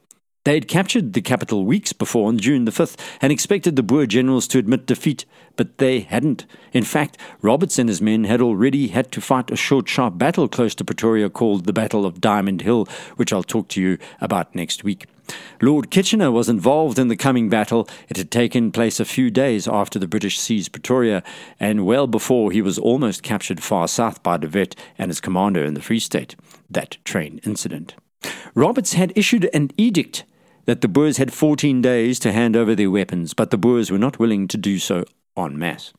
They 0.45 0.55
had 0.55 0.67
captured 0.67 1.13
the 1.13 1.21
capital 1.21 1.65
weeks 1.65 1.93
before 1.93 2.27
on 2.27 2.37
June 2.37 2.65
the 2.65 2.71
5th 2.71 2.99
and 3.21 3.31
expected 3.31 3.77
the 3.77 3.83
Boer 3.83 4.05
generals 4.05 4.45
to 4.49 4.57
admit 4.57 4.85
defeat, 4.85 5.23
but 5.55 5.77
they 5.77 6.01
hadn't. 6.01 6.45
In 6.73 6.83
fact, 6.83 7.17
Roberts 7.41 7.79
and 7.79 7.87
his 7.87 8.01
men 8.01 8.25
had 8.25 8.41
already 8.41 8.89
had 8.89 9.09
to 9.13 9.21
fight 9.21 9.51
a 9.51 9.55
short, 9.55 9.87
sharp 9.87 10.17
battle 10.17 10.49
close 10.49 10.75
to 10.75 10.83
Pretoria 10.83 11.29
called 11.29 11.63
the 11.63 11.71
Battle 11.71 12.05
of 12.05 12.19
Diamond 12.19 12.61
Hill, 12.61 12.89
which 13.15 13.31
I'll 13.31 13.43
talk 13.43 13.69
to 13.69 13.81
you 13.81 13.97
about 14.19 14.53
next 14.53 14.83
week. 14.83 15.05
Lord 15.61 15.89
Kitchener 15.89 16.29
was 16.29 16.49
involved 16.49 16.99
in 16.99 17.07
the 17.07 17.15
coming 17.15 17.47
battle. 17.47 17.87
It 18.09 18.17
had 18.17 18.29
taken 18.29 18.73
place 18.73 18.99
a 18.99 19.05
few 19.05 19.31
days 19.31 19.65
after 19.65 19.97
the 19.97 20.09
British 20.09 20.37
seized 20.37 20.73
Pretoria, 20.73 21.23
and 21.57 21.85
well 21.85 22.05
before 22.05 22.51
he 22.51 22.61
was 22.61 22.77
almost 22.77 23.23
captured 23.23 23.63
far 23.63 23.87
south 23.87 24.21
by 24.21 24.35
De 24.35 24.49
Wet 24.49 24.75
and 24.97 25.09
his 25.09 25.21
commander 25.21 25.63
in 25.63 25.73
the 25.73 25.81
Free 25.81 25.99
State, 25.99 26.35
that 26.69 26.97
train 27.05 27.39
incident. 27.45 27.95
Roberts 28.53 28.93
had 28.93 29.13
issued 29.15 29.49
an 29.53 29.71
edict 29.77 30.25
that 30.65 30.81
the 30.81 30.87
Boers 30.87 31.17
had 31.17 31.33
14 31.33 31.81
days 31.81 32.19
to 32.19 32.31
hand 32.31 32.55
over 32.55 32.75
their 32.75 32.91
weapons, 32.91 33.33
but 33.33 33.51
the 33.51 33.57
Boers 33.57 33.91
were 33.91 33.97
not 33.97 34.19
willing 34.19 34.47
to 34.47 34.57
do 34.57 34.79
so 34.79 35.03
en 35.37 35.57
masse. 35.57 35.93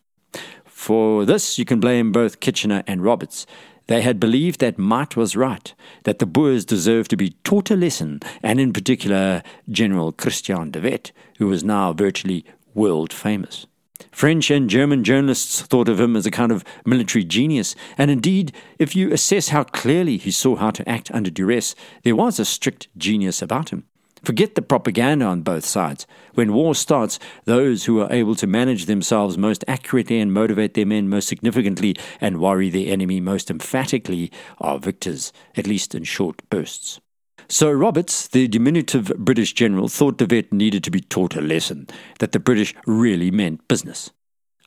For 0.65 1.25
this, 1.25 1.59
you 1.59 1.65
can 1.65 1.81
blame 1.81 2.13
both 2.13 2.41
Kitchener 2.41 2.83
and 2.87 3.03
Roberts. 3.03 3.47
They 3.87 4.03
had 4.03 4.19
believed 4.19 4.61
that 4.61 4.79
might 4.79 5.17
was 5.17 5.37
right, 5.37 5.75
that 6.05 6.19
the 6.19 6.27
Boers 6.27 6.65
deserved 6.65 7.11
to 7.11 7.17
be 7.17 7.37
taught 7.45 7.71
a 7.71 7.77
lesson, 7.77 8.21
and 8.43 8.59
in 8.59 8.73
particular 8.73 9.43
General 9.69 10.13
Christian 10.13 10.71
de 10.71 10.81
Wet, 10.81 11.13
who 11.39 11.47
was 11.47 11.63
now 11.63 11.93
virtually 11.93 12.45
world 12.75 13.13
famous. 13.13 13.67
French 14.11 14.51
and 14.51 14.71
German 14.71 15.05
journalists 15.05 15.61
thought 15.63 15.89
of 15.89 16.01
him 16.01 16.17
as 16.17 16.27
a 16.27 16.31
kind 16.31 16.53
of 16.53 16.65
military 16.85 17.25
genius, 17.25 17.75
and 17.99 18.11
indeed, 18.11 18.53
if 18.79 18.97
you 18.97 19.13
assess 19.13 19.49
how 19.49 19.65
clearly 19.65 20.17
he 20.17 20.31
saw 20.31 20.57
how 20.57 20.71
to 20.71 20.89
act 20.89 21.11
under 21.11 21.31
duress, 21.31 21.75
there 22.03 22.17
was 22.17 22.39
a 22.39 22.45
strict 22.45 22.89
genius 22.97 23.43
about 23.43 23.71
him. 23.71 23.85
Forget 24.25 24.55
the 24.55 24.63
propaganda 24.63 25.27
on 25.27 25.43
both 25.43 25.67
sides. 25.67 26.07
When 26.33 26.55
war 26.55 26.75
starts, 26.75 27.19
those 27.45 27.85
who 27.85 28.01
are 28.01 28.13
able 28.13 28.35
to 28.37 28.47
manage 28.47 28.87
themselves 28.87 29.37
most 29.37 29.65
accurately 29.69 30.19
and 30.19 30.33
motivate 30.33 30.73
their 30.73 30.87
men 30.87 31.11
most 31.11 31.29
significantly 31.29 31.95
and 32.21 32.41
worry 32.41 32.71
the 32.71 32.91
enemy 32.91 33.21
most 33.21 33.51
emphatically 33.51 34.33
are 34.59 34.79
victors, 34.79 35.33
at 35.57 35.67
least 35.67 35.95
in 35.95 36.05
short 36.05 36.41
bursts. 36.49 37.01
So 37.49 37.71
Roberts, 37.71 38.27
the 38.27 38.49
diminutive 38.49 39.13
British 39.19 39.53
general, 39.53 39.89
thought 39.89 40.17
De 40.17 40.25
Wet 40.25 40.51
needed 40.51 40.83
to 40.85 40.91
be 40.91 41.01
taught 41.01 41.37
a 41.37 41.43
lesson, 41.43 41.87
that 42.19 42.33
the 42.33 42.41
British 42.41 42.75
really 42.87 43.31
meant 43.31 43.69
business. 43.69 44.11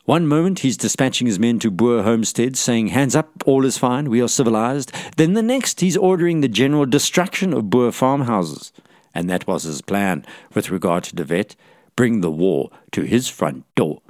One 0.05 0.27
moment 0.27 0.59
he's 0.59 0.77
dispatching 0.77 1.27
his 1.27 1.39
men 1.39 1.57
to 1.59 1.71
Boer 1.71 2.03
homesteads, 2.03 2.59
saying, 2.59 2.87
Hands 2.87 3.13
up, 3.15 3.43
all 3.45 3.65
is 3.65 3.77
fine, 3.77 4.09
we 4.09 4.21
are 4.21 4.27
civilized. 4.29 4.93
Then 5.17 5.33
the 5.33 5.41
next 5.41 5.81
he's 5.81 5.97
ordering 5.97 6.41
the 6.41 6.47
general 6.47 6.85
destruction 6.85 7.51
of 7.51 7.69
Boer 7.69 7.91
farmhouses. 7.91 8.71
And 9.17 9.27
that 9.31 9.47
was 9.47 9.63
his 9.63 9.81
plan 9.81 10.23
with 10.53 10.69
regard 10.69 11.03
to 11.05 11.15
De 11.15 11.25
Wet 11.25 11.55
bring 11.95 12.21
the 12.21 12.29
war 12.29 12.69
to 12.91 13.01
his 13.01 13.27
front 13.27 13.65
door. 13.73 14.03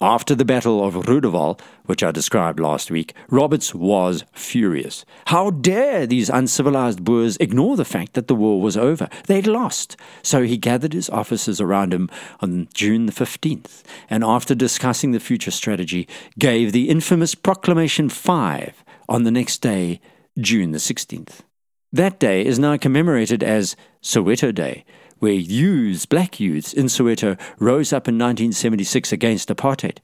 After 0.00 0.34
the 0.34 0.44
Battle 0.44 0.84
of 0.84 0.94
Roodewal, 1.06 1.60
which 1.86 2.02
I 2.02 2.10
described 2.10 2.58
last 2.58 2.90
week, 2.90 3.14
Roberts 3.30 3.76
was 3.76 4.24
furious. 4.32 5.04
How 5.26 5.50
dare 5.50 6.04
these 6.04 6.30
uncivilized 6.30 7.04
Boers 7.04 7.36
ignore 7.36 7.76
the 7.76 7.84
fact 7.84 8.14
that 8.14 8.26
the 8.26 8.34
war 8.34 8.60
was 8.60 8.76
over? 8.76 9.08
They'd 9.28 9.46
lost. 9.46 9.96
So 10.24 10.42
he 10.42 10.56
gathered 10.56 10.94
his 10.94 11.08
officers 11.10 11.60
around 11.60 11.94
him 11.94 12.10
on 12.40 12.66
June 12.74 13.06
the 13.06 13.12
15th, 13.12 13.84
and 14.10 14.24
after 14.24 14.52
discussing 14.52 15.12
the 15.12 15.20
future 15.20 15.52
strategy, 15.52 16.08
gave 16.40 16.72
the 16.72 16.88
infamous 16.88 17.36
Proclamation 17.36 18.08
5 18.08 18.82
on 19.08 19.22
the 19.22 19.30
next 19.30 19.58
day, 19.58 20.00
June 20.40 20.72
the 20.72 20.78
16th. 20.78 21.42
That 21.92 22.18
day 22.18 22.44
is 22.44 22.58
now 22.58 22.76
commemorated 22.76 23.42
as 23.42 23.74
Soweto 24.02 24.54
Day, 24.54 24.84
where 25.20 25.32
youths, 25.32 26.04
black 26.04 26.38
youths 26.38 26.74
in 26.74 26.86
Soweto 26.86 27.40
rose 27.58 27.94
up 27.94 28.06
in 28.06 28.16
1976 28.16 29.10
against 29.10 29.48
apartheid. 29.48 29.98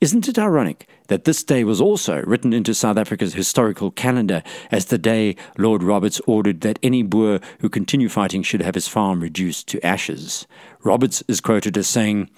Isn't 0.00 0.28
it 0.28 0.38
ironic 0.40 0.88
that 1.06 1.24
this 1.24 1.44
day 1.44 1.62
was 1.62 1.80
also 1.80 2.22
written 2.22 2.52
into 2.52 2.74
South 2.74 2.96
Africa's 2.96 3.34
historical 3.34 3.92
calendar 3.92 4.42
as 4.72 4.86
the 4.86 4.98
day 4.98 5.36
Lord 5.56 5.84
Roberts 5.84 6.20
ordered 6.26 6.62
that 6.62 6.80
any 6.82 7.04
Boer 7.04 7.38
who 7.60 7.68
continue 7.68 8.08
fighting 8.08 8.42
should 8.42 8.62
have 8.62 8.74
his 8.74 8.88
farm 8.88 9.20
reduced 9.20 9.68
to 9.68 9.86
ashes? 9.86 10.48
Roberts 10.82 11.22
is 11.28 11.40
quoted 11.40 11.76
as 11.76 11.86
saying, 11.86 12.28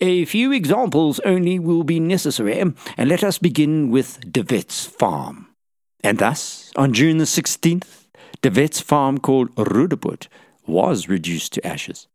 A 0.00 0.24
few 0.24 0.50
examples 0.50 1.20
only 1.26 1.58
will 1.58 1.82
be 1.82 2.00
necessary, 2.00 2.58
and 2.58 2.74
let 2.96 3.22
us 3.22 3.36
begin 3.36 3.90
with 3.90 4.32
De 4.32 4.42
Wet's 4.42 4.86
farm. 4.86 5.48
And 6.02 6.18
thus, 6.18 6.72
on 6.76 6.94
June 6.94 7.18
the 7.18 7.24
16th, 7.24 7.99
De 8.42 8.50
Wet's 8.50 8.80
farm 8.80 9.18
called 9.18 9.54
Roodepoort 9.56 10.28
was 10.66 11.08
reduced 11.08 11.52
to 11.52 11.66
ashes. 11.66 12.06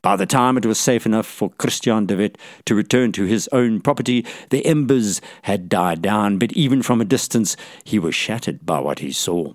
By 0.00 0.14
the 0.14 0.26
time 0.26 0.56
it 0.56 0.66
was 0.66 0.78
safe 0.78 1.06
enough 1.06 1.26
for 1.26 1.50
Christian 1.50 2.06
de 2.06 2.16
Wet 2.16 2.38
to 2.66 2.74
return 2.74 3.10
to 3.12 3.24
his 3.24 3.48
own 3.52 3.80
property, 3.80 4.24
the 4.50 4.64
embers 4.64 5.20
had 5.42 5.68
died 5.68 6.00
down, 6.00 6.38
but 6.38 6.52
even 6.52 6.82
from 6.82 7.00
a 7.00 7.04
distance 7.04 7.56
he 7.82 7.98
was 7.98 8.14
shattered 8.14 8.64
by 8.64 8.78
what 8.80 9.00
he 9.00 9.10
saw. 9.10 9.54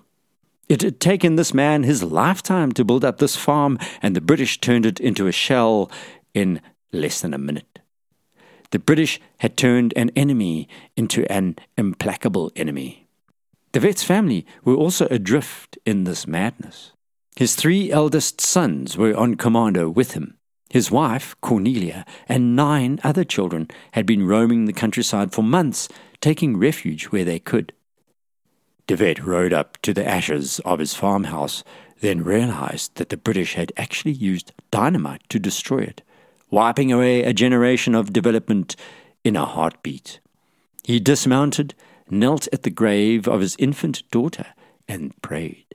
It 0.68 0.82
had 0.82 1.00
taken 1.00 1.36
this 1.36 1.54
man 1.54 1.82
his 1.82 2.02
lifetime 2.02 2.72
to 2.72 2.84
build 2.84 3.06
up 3.06 3.18
this 3.18 3.36
farm, 3.36 3.78
and 4.02 4.14
the 4.14 4.20
British 4.20 4.60
turned 4.60 4.84
it 4.84 5.00
into 5.00 5.26
a 5.26 5.32
shell 5.32 5.90
in 6.34 6.60
less 6.92 7.22
than 7.22 7.32
a 7.32 7.38
minute. 7.38 7.78
The 8.70 8.78
British 8.78 9.18
had 9.38 9.56
turned 9.56 9.94
an 9.96 10.10
enemy 10.14 10.68
into 10.94 11.30
an 11.32 11.56
implacable 11.78 12.52
enemy. 12.54 13.07
De 13.78 13.86
Wet's 13.86 14.02
family 14.02 14.44
were 14.64 14.74
also 14.74 15.06
adrift 15.08 15.78
in 15.86 16.02
this 16.02 16.26
madness. 16.26 16.90
His 17.36 17.54
three 17.54 17.92
eldest 17.92 18.40
sons 18.40 18.96
were 18.96 19.16
on 19.16 19.36
commando 19.36 19.88
with 19.88 20.14
him. 20.14 20.36
His 20.68 20.90
wife, 20.90 21.36
Cornelia, 21.42 22.04
and 22.28 22.56
nine 22.56 22.98
other 23.04 23.22
children 23.22 23.68
had 23.92 24.04
been 24.04 24.26
roaming 24.26 24.64
the 24.64 24.72
countryside 24.72 25.30
for 25.30 25.42
months, 25.42 25.88
taking 26.20 26.56
refuge 26.56 27.04
where 27.04 27.24
they 27.24 27.38
could. 27.38 27.72
De 28.88 28.96
Wet 28.96 29.24
rode 29.24 29.52
up 29.52 29.80
to 29.82 29.94
the 29.94 30.04
ashes 30.04 30.58
of 30.64 30.80
his 30.80 30.94
farmhouse, 30.94 31.62
then 32.00 32.24
realized 32.24 32.96
that 32.96 33.10
the 33.10 33.16
British 33.16 33.54
had 33.54 33.72
actually 33.76 34.10
used 34.10 34.52
dynamite 34.72 35.22
to 35.28 35.38
destroy 35.38 35.82
it, 35.82 36.02
wiping 36.50 36.90
away 36.90 37.22
a 37.22 37.32
generation 37.32 37.94
of 37.94 38.12
development 38.12 38.74
in 39.22 39.36
a 39.36 39.44
heartbeat. 39.44 40.18
He 40.82 40.98
dismounted, 40.98 41.76
knelt 42.10 42.48
at 42.52 42.62
the 42.62 42.70
grave 42.70 43.28
of 43.28 43.40
his 43.40 43.56
infant 43.58 44.02
daughter, 44.10 44.46
and 44.88 45.20
prayed. 45.22 45.66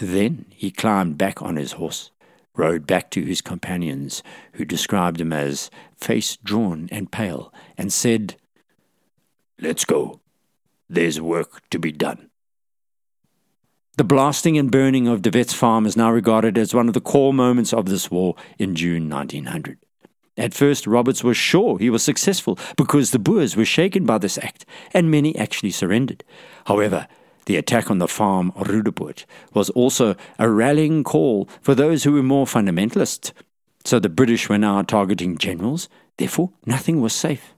Then 0.00 0.46
he 0.50 0.70
climbed 0.70 1.18
back 1.18 1.42
on 1.42 1.56
his 1.56 1.72
horse, 1.72 2.10
rode 2.54 2.86
back 2.86 3.10
to 3.10 3.22
his 3.22 3.40
companions, 3.40 4.22
who 4.52 4.64
described 4.64 5.20
him 5.20 5.32
as 5.32 5.70
face 5.96 6.36
drawn 6.36 6.88
and 6.92 7.10
pale, 7.10 7.52
and 7.76 7.92
said, 7.92 8.36
Let's 9.60 9.84
go. 9.84 10.20
There's 10.88 11.20
work 11.20 11.62
to 11.70 11.78
be 11.78 11.92
done. 11.92 12.30
The 13.96 14.04
blasting 14.04 14.58
and 14.58 14.70
burning 14.70 15.08
of 15.08 15.22
De 15.22 15.30
Wet's 15.30 15.54
farm 15.54 15.86
is 15.86 15.96
now 15.96 16.10
regarded 16.10 16.58
as 16.58 16.74
one 16.74 16.86
of 16.86 16.94
the 16.94 17.00
core 17.00 17.32
moments 17.32 17.72
of 17.72 17.86
this 17.86 18.10
war 18.10 18.36
in 18.58 18.74
June 18.74 19.08
1900. 19.08 19.78
At 20.36 20.54
first, 20.54 20.86
Roberts 20.86 21.24
was 21.24 21.36
sure 21.36 21.78
he 21.78 21.90
was 21.90 22.02
successful 22.02 22.58
because 22.76 23.10
the 23.10 23.18
Boers 23.18 23.56
were 23.56 23.64
shaken 23.64 24.04
by 24.04 24.18
this 24.18 24.38
act, 24.38 24.66
and 24.92 25.10
many 25.10 25.34
actually 25.36 25.70
surrendered. 25.70 26.24
However, 26.66 27.08
the 27.46 27.56
attack 27.56 27.90
on 27.90 27.98
the 27.98 28.08
farm 28.08 28.52
Roodepoort 28.52 29.24
was 29.54 29.70
also 29.70 30.14
a 30.38 30.50
rallying 30.50 31.04
call 31.04 31.48
for 31.62 31.74
those 31.74 32.04
who 32.04 32.12
were 32.12 32.22
more 32.22 32.44
fundamentalist. 32.44 33.32
So 33.84 33.98
the 33.98 34.08
British 34.08 34.48
were 34.48 34.58
now 34.58 34.82
targeting 34.82 35.38
generals, 35.38 35.88
therefore 36.18 36.50
nothing 36.66 37.00
was 37.00 37.14
safe. 37.14 37.55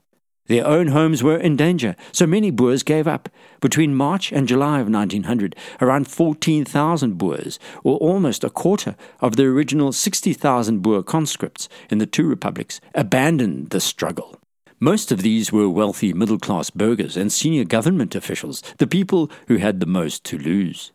Their 0.49 0.65
own 0.65 0.87
homes 0.87 1.21
were 1.21 1.37
in 1.37 1.55
danger, 1.55 1.95
so 2.11 2.25
many 2.25 2.49
Boers 2.49 2.81
gave 2.81 3.07
up. 3.07 3.29
Between 3.61 3.93
March 3.93 4.31
and 4.31 4.47
July 4.47 4.79
of 4.79 4.89
1900, 4.89 5.55
around 5.79 6.07
14,000 6.07 7.19
Boers, 7.19 7.59
or 7.83 7.99
almost 7.99 8.43
a 8.43 8.49
quarter 8.49 8.95
of 9.21 9.35
the 9.35 9.43
original 9.43 9.91
60,000 9.91 10.79
Boer 10.79 11.03
conscripts 11.03 11.69
in 11.91 11.99
the 11.99 12.07
two 12.07 12.27
republics, 12.27 12.81
abandoned 12.95 13.69
the 13.69 13.79
struggle. 13.79 14.39
Most 14.79 15.11
of 15.11 15.21
these 15.21 15.51
were 15.51 15.69
wealthy 15.69 16.13
middle 16.13 16.39
class 16.39 16.71
burghers 16.71 17.15
and 17.15 17.31
senior 17.31 17.63
government 17.63 18.15
officials, 18.15 18.63
the 18.79 18.87
people 18.87 19.29
who 19.49 19.57
had 19.57 19.79
the 19.79 19.85
most 19.85 20.23
to 20.23 20.37
lose. 20.39 20.91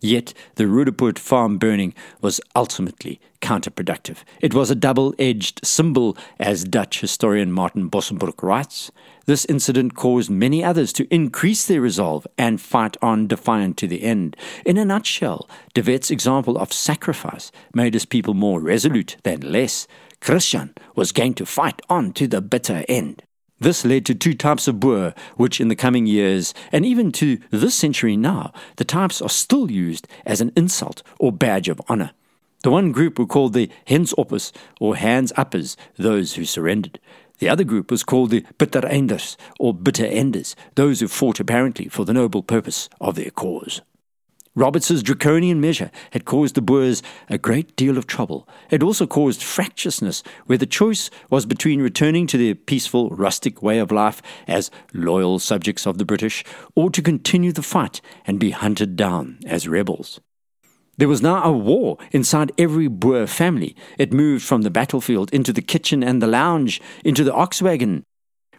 Yet 0.00 0.34
the 0.56 0.66
Roodepoort 0.66 1.18
farm 1.18 1.56
burning 1.56 1.94
was 2.20 2.40
ultimately 2.54 3.18
counterproductive. 3.40 4.18
It 4.40 4.52
was 4.52 4.70
a 4.70 4.74
double 4.74 5.14
edged 5.18 5.64
symbol, 5.64 6.16
as 6.38 6.64
Dutch 6.64 7.00
historian 7.00 7.50
Martin 7.50 7.88
Bossenbroek 7.88 8.42
writes. 8.42 8.90
This 9.24 9.44
incident 9.46 9.94
caused 9.94 10.30
many 10.30 10.62
others 10.62 10.92
to 10.94 11.12
increase 11.14 11.66
their 11.66 11.80
resolve 11.80 12.26
and 12.36 12.60
fight 12.60 12.96
on 13.00 13.26
defiant 13.26 13.76
to 13.78 13.86
the 13.86 14.02
end. 14.02 14.36
In 14.64 14.76
a 14.76 14.84
nutshell, 14.84 15.48
De 15.74 15.82
Wet's 15.82 16.10
example 16.10 16.58
of 16.58 16.72
sacrifice 16.72 17.50
made 17.74 17.94
his 17.94 18.04
people 18.04 18.34
more 18.34 18.60
resolute 18.60 19.16
than 19.22 19.40
less. 19.40 19.86
Christian 20.20 20.74
was 20.94 21.12
going 21.12 21.34
to 21.34 21.46
fight 21.46 21.80
on 21.88 22.12
to 22.12 22.26
the 22.26 22.40
bitter 22.40 22.84
end. 22.88 23.22
This 23.58 23.86
led 23.86 24.04
to 24.06 24.14
two 24.14 24.34
types 24.34 24.68
of 24.68 24.80
Boer, 24.80 25.14
which 25.36 25.60
in 25.60 25.68
the 25.68 25.76
coming 25.76 26.06
years, 26.06 26.52
and 26.72 26.84
even 26.84 27.10
to 27.12 27.38
this 27.50 27.74
century 27.74 28.16
now, 28.16 28.52
the 28.76 28.84
types 28.84 29.22
are 29.22 29.30
still 29.30 29.70
used 29.70 30.06
as 30.26 30.40
an 30.42 30.52
insult 30.54 31.02
or 31.18 31.32
badge 31.32 31.68
of 31.68 31.80
honor. 31.88 32.10
The 32.62 32.70
one 32.70 32.92
group 32.92 33.18
were 33.18 33.26
called 33.26 33.54
the 33.54 33.70
Hensoppers, 33.86 34.52
or 34.78 34.96
hands 34.96 35.32
uppers, 35.36 35.76
those 35.96 36.34
who 36.34 36.44
surrendered. 36.44 36.98
The 37.38 37.48
other 37.48 37.64
group 37.64 37.90
was 37.90 38.02
called 38.02 38.30
the 38.30 38.44
Bitterenders, 38.58 39.36
or 39.58 39.72
bitter 39.72 40.06
enders, 40.06 40.54
those 40.74 41.00
who 41.00 41.08
fought 41.08 41.40
apparently 41.40 41.88
for 41.88 42.04
the 42.04 42.12
noble 42.12 42.42
purpose 42.42 42.88
of 43.00 43.14
their 43.14 43.30
cause. 43.30 43.80
Roberts's 44.56 45.02
draconian 45.02 45.60
measure 45.60 45.90
had 46.12 46.24
caused 46.24 46.54
the 46.54 46.62
Boers 46.62 47.02
a 47.28 47.36
great 47.36 47.76
deal 47.76 47.98
of 47.98 48.06
trouble. 48.06 48.48
It 48.70 48.82
also 48.82 49.06
caused 49.06 49.42
fractiousness, 49.42 50.22
where 50.46 50.56
the 50.56 50.64
choice 50.64 51.10
was 51.28 51.44
between 51.44 51.82
returning 51.82 52.26
to 52.28 52.38
their 52.38 52.54
peaceful, 52.54 53.10
rustic 53.10 53.62
way 53.62 53.78
of 53.78 53.92
life 53.92 54.22
as 54.48 54.70
loyal 54.94 55.38
subjects 55.38 55.86
of 55.86 55.98
the 55.98 56.06
British, 56.06 56.42
or 56.74 56.90
to 56.90 57.02
continue 57.02 57.52
the 57.52 57.60
fight 57.60 58.00
and 58.26 58.40
be 58.40 58.50
hunted 58.50 58.96
down 58.96 59.38
as 59.46 59.68
rebels. 59.68 60.20
There 60.96 61.08
was 61.08 61.20
now 61.20 61.44
a 61.44 61.52
war 61.52 61.98
inside 62.10 62.52
every 62.56 62.88
Boer 62.88 63.26
family. 63.26 63.76
It 63.98 64.14
moved 64.14 64.42
from 64.42 64.62
the 64.62 64.70
battlefield 64.70 65.30
into 65.34 65.52
the 65.52 65.60
kitchen 65.60 66.02
and 66.02 66.22
the 66.22 66.26
lounge, 66.26 66.80
into 67.04 67.22
the 67.22 67.34
ox 67.34 67.60
wagon, 67.60 68.04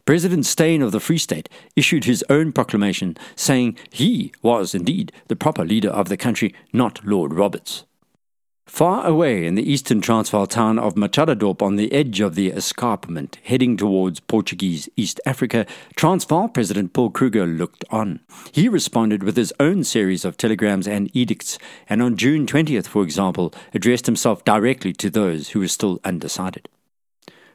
President 0.08 0.46
Steyn 0.46 0.82
of 0.82 0.94
the 0.94 1.02
Free 1.02 1.18
State 1.18 1.50
issued 1.76 2.06
his 2.06 2.24
own 2.30 2.54
proclamation 2.54 3.18
saying 3.36 3.78
he 3.90 4.32
was 4.42 4.74
indeed 4.74 5.12
the 5.28 5.36
proper 5.36 5.66
leader 5.66 5.90
of 5.90 6.08
the 6.08 6.16
country, 6.16 6.56
not 6.72 7.06
Lord 7.06 7.34
Roberts. 7.34 7.84
Far 8.66 9.06
away 9.06 9.46
in 9.46 9.56
the 9.56 9.70
eastern 9.70 10.00
Transvaal 10.00 10.48
town 10.48 10.80
of 10.80 10.96
Machadodorp 10.96 11.62
on 11.62 11.76
the 11.76 11.92
edge 11.92 12.22
of 12.22 12.36
the 12.36 12.52
escarpment 12.52 13.38
heading 13.44 13.76
towards 13.76 14.22
Portuguese 14.22 14.88
East 14.96 15.20
Africa, 15.26 15.66
Transvaal 15.98 16.48
President 16.48 16.94
Paul 16.94 17.10
Kruger 17.10 17.46
looked 17.46 17.84
on. 17.90 18.22
He 18.54 18.70
responded 18.70 19.24
with 19.24 19.36
his 19.36 19.54
own 19.60 19.84
series 19.84 20.24
of 20.24 20.38
telegrams 20.38 20.88
and 20.88 21.14
edicts, 21.14 21.60
and 21.90 22.02
on 22.02 22.16
June 22.16 22.46
20th, 22.46 22.88
for 22.88 23.04
example, 23.04 23.54
addressed 23.74 24.06
himself 24.06 24.46
directly 24.46 24.94
to 24.94 25.10
those 25.10 25.50
who 25.50 25.60
were 25.60 25.68
still 25.68 26.00
undecided. 26.06 26.70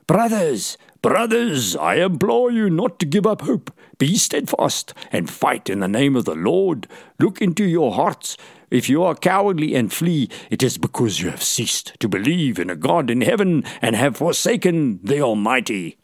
Brothers, 0.06 0.76
brothers, 1.02 1.76
I 1.76 1.96
implore 1.96 2.50
you 2.50 2.70
not 2.70 2.98
to 3.00 3.06
give 3.06 3.26
up 3.26 3.42
hope. 3.42 3.70
Be 3.98 4.16
steadfast 4.16 4.94
and 5.10 5.28
fight 5.28 5.68
in 5.68 5.80
the 5.80 5.88
name 5.88 6.16
of 6.16 6.24
the 6.24 6.34
Lord. 6.34 6.88
Look 7.18 7.42
into 7.42 7.64
your 7.64 7.92
hearts. 7.92 8.36
If 8.70 8.88
you 8.88 9.02
are 9.02 9.14
cowardly 9.14 9.74
and 9.74 9.92
flee, 9.92 10.30
it 10.48 10.62
is 10.62 10.78
because 10.78 11.20
you 11.20 11.28
have 11.30 11.42
ceased 11.42 11.98
to 12.00 12.08
believe 12.08 12.58
in 12.58 12.70
a 12.70 12.76
God 12.76 13.10
in 13.10 13.20
heaven 13.20 13.64
and 13.82 13.94
have 13.96 14.16
forsaken 14.16 15.00
the 15.02 15.20
Almighty. 15.20 15.98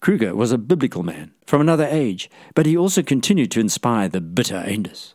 Kruger 0.00 0.34
was 0.34 0.50
a 0.50 0.58
biblical 0.58 1.04
man 1.04 1.32
from 1.46 1.60
another 1.60 1.86
age, 1.86 2.28
but 2.54 2.66
he 2.66 2.76
also 2.76 3.02
continued 3.02 3.52
to 3.52 3.60
inspire 3.60 4.08
the 4.08 4.20
bitter 4.20 4.56
Einders. 4.56 5.14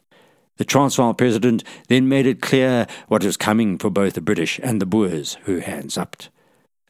The 0.55 0.65
Transvaal 0.65 1.13
president 1.13 1.63
then 1.87 2.09
made 2.09 2.25
it 2.25 2.41
clear 2.41 2.87
what 3.07 3.23
was 3.23 3.37
coming 3.37 3.77
for 3.77 3.89
both 3.89 4.13
the 4.13 4.21
British 4.21 4.59
and 4.63 4.81
the 4.81 4.85
Boers 4.85 5.37
who 5.43 5.59
hands 5.59 5.97
upped. 5.97 6.29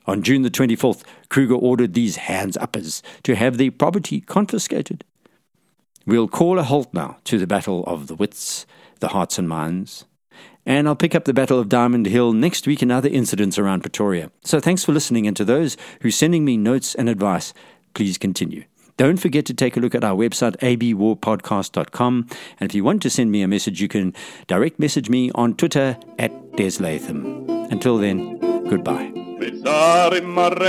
On 0.08 0.24
June 0.24 0.41
the 0.41 0.50
24th, 0.50 1.04
Kruger 1.30 1.56
ordered 1.56 1.93
these 1.93 2.15
hands 2.15 2.58
uppers 2.58 3.04
to 3.24 3.36
have 3.36 3.58
their 3.58 3.72
property 3.72 4.22
confiscated. 4.22 5.04
We'll 6.06 6.30
call 6.30 6.58
a 6.58 6.63
halt 6.63 6.93
now 6.93 7.17
to 7.26 7.38
the 7.38 7.48
Battle 7.48 7.84
of 7.84 8.08
the 8.08 8.15
Wits, 8.15 8.65
the 9.02 9.10
Hearts 9.10 9.38
and 9.38 9.50
Minds, 9.50 10.06
and 10.65 10.88
I'll 10.88 10.96
pick 10.96 11.15
up 11.15 11.26
the 11.26 11.34
Battle 11.34 11.60
of 11.60 11.70
Diamond 11.70 12.06
Hill 12.06 12.34
next 12.34 12.65
week 12.67 12.82
and 12.82 12.91
other 12.91 13.10
incidents 13.10 13.58
around 13.58 13.82
Pretoria. 13.82 14.32
So 14.43 14.60
thanks 14.60 14.84
for 14.84 14.93
listening, 14.93 15.28
and 15.28 15.36
to 15.38 15.46
those 15.46 15.76
who 16.02 16.08
are 16.08 16.12
sending 16.12 16.46
me 16.46 16.58
notes 16.58 16.96
and 16.96 17.10
advice, 17.10 17.54
please 17.93 18.17
continue. 18.17 18.63
Don't 18.98 19.17
forget 19.17 19.46
to 19.46 19.54
take 19.54 19.78
a 19.78 19.80
look 19.80 19.93
at 19.93 20.04
our 20.04 20.15
website, 20.15 20.58
abwarpodcast.com. 20.58 22.28
And 22.60 22.70
if 22.70 22.76
you 22.76 22.84
want 22.84 23.02
to 23.04 23.10
send 23.10 23.32
me 23.32 23.43
a 23.43 23.48
message, 23.48 23.80
you 23.82 23.88
can 23.88 24.13
direct 24.48 24.80
message 24.80 25.10
me 25.10 25.32
on 25.36 25.56
Twitter 25.56 25.98
at 26.17 26.56
Des 26.56 26.82
Latham. 26.82 27.48
Until 27.70 27.98
then, 27.98 28.39
goodbye. 28.67 29.27
Wees 29.39 29.62
daarin 29.62 30.34
maar 30.34 30.62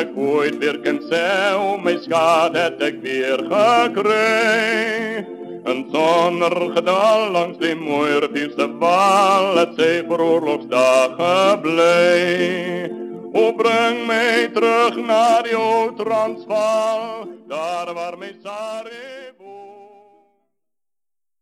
ik 0.00 0.08
ooit 0.16 0.58
weer 0.58 0.80
kan 0.80 1.00
ze, 1.08 1.56
om 1.74 1.82
mijn 1.82 2.02
schade 2.02 2.58
heb 2.58 2.82
ik 2.82 3.00
weer 3.00 3.38
gekregen. 3.50 5.26
En 5.64 5.86
zonder 5.92 6.70
gedal 6.74 7.30
langs 7.30 7.58
die 7.58 7.74
mooie 7.74 8.18
rivierse 8.18 8.76
wal, 8.78 9.56
het 9.56 9.72
zij 9.76 10.04
voor 10.08 10.20
oorlogsdagen 10.20 11.60
blij. 11.60 12.90
O 13.32 13.52
breng 13.52 14.06
mij 14.06 14.48
terug 14.48 14.96
naar 14.96 15.48
jouw 15.48 15.94
Transvaal, 15.94 17.28
daar 17.48 17.94
waar 17.94 18.18
mijn 18.18 18.34
Sarin. 18.42 19.25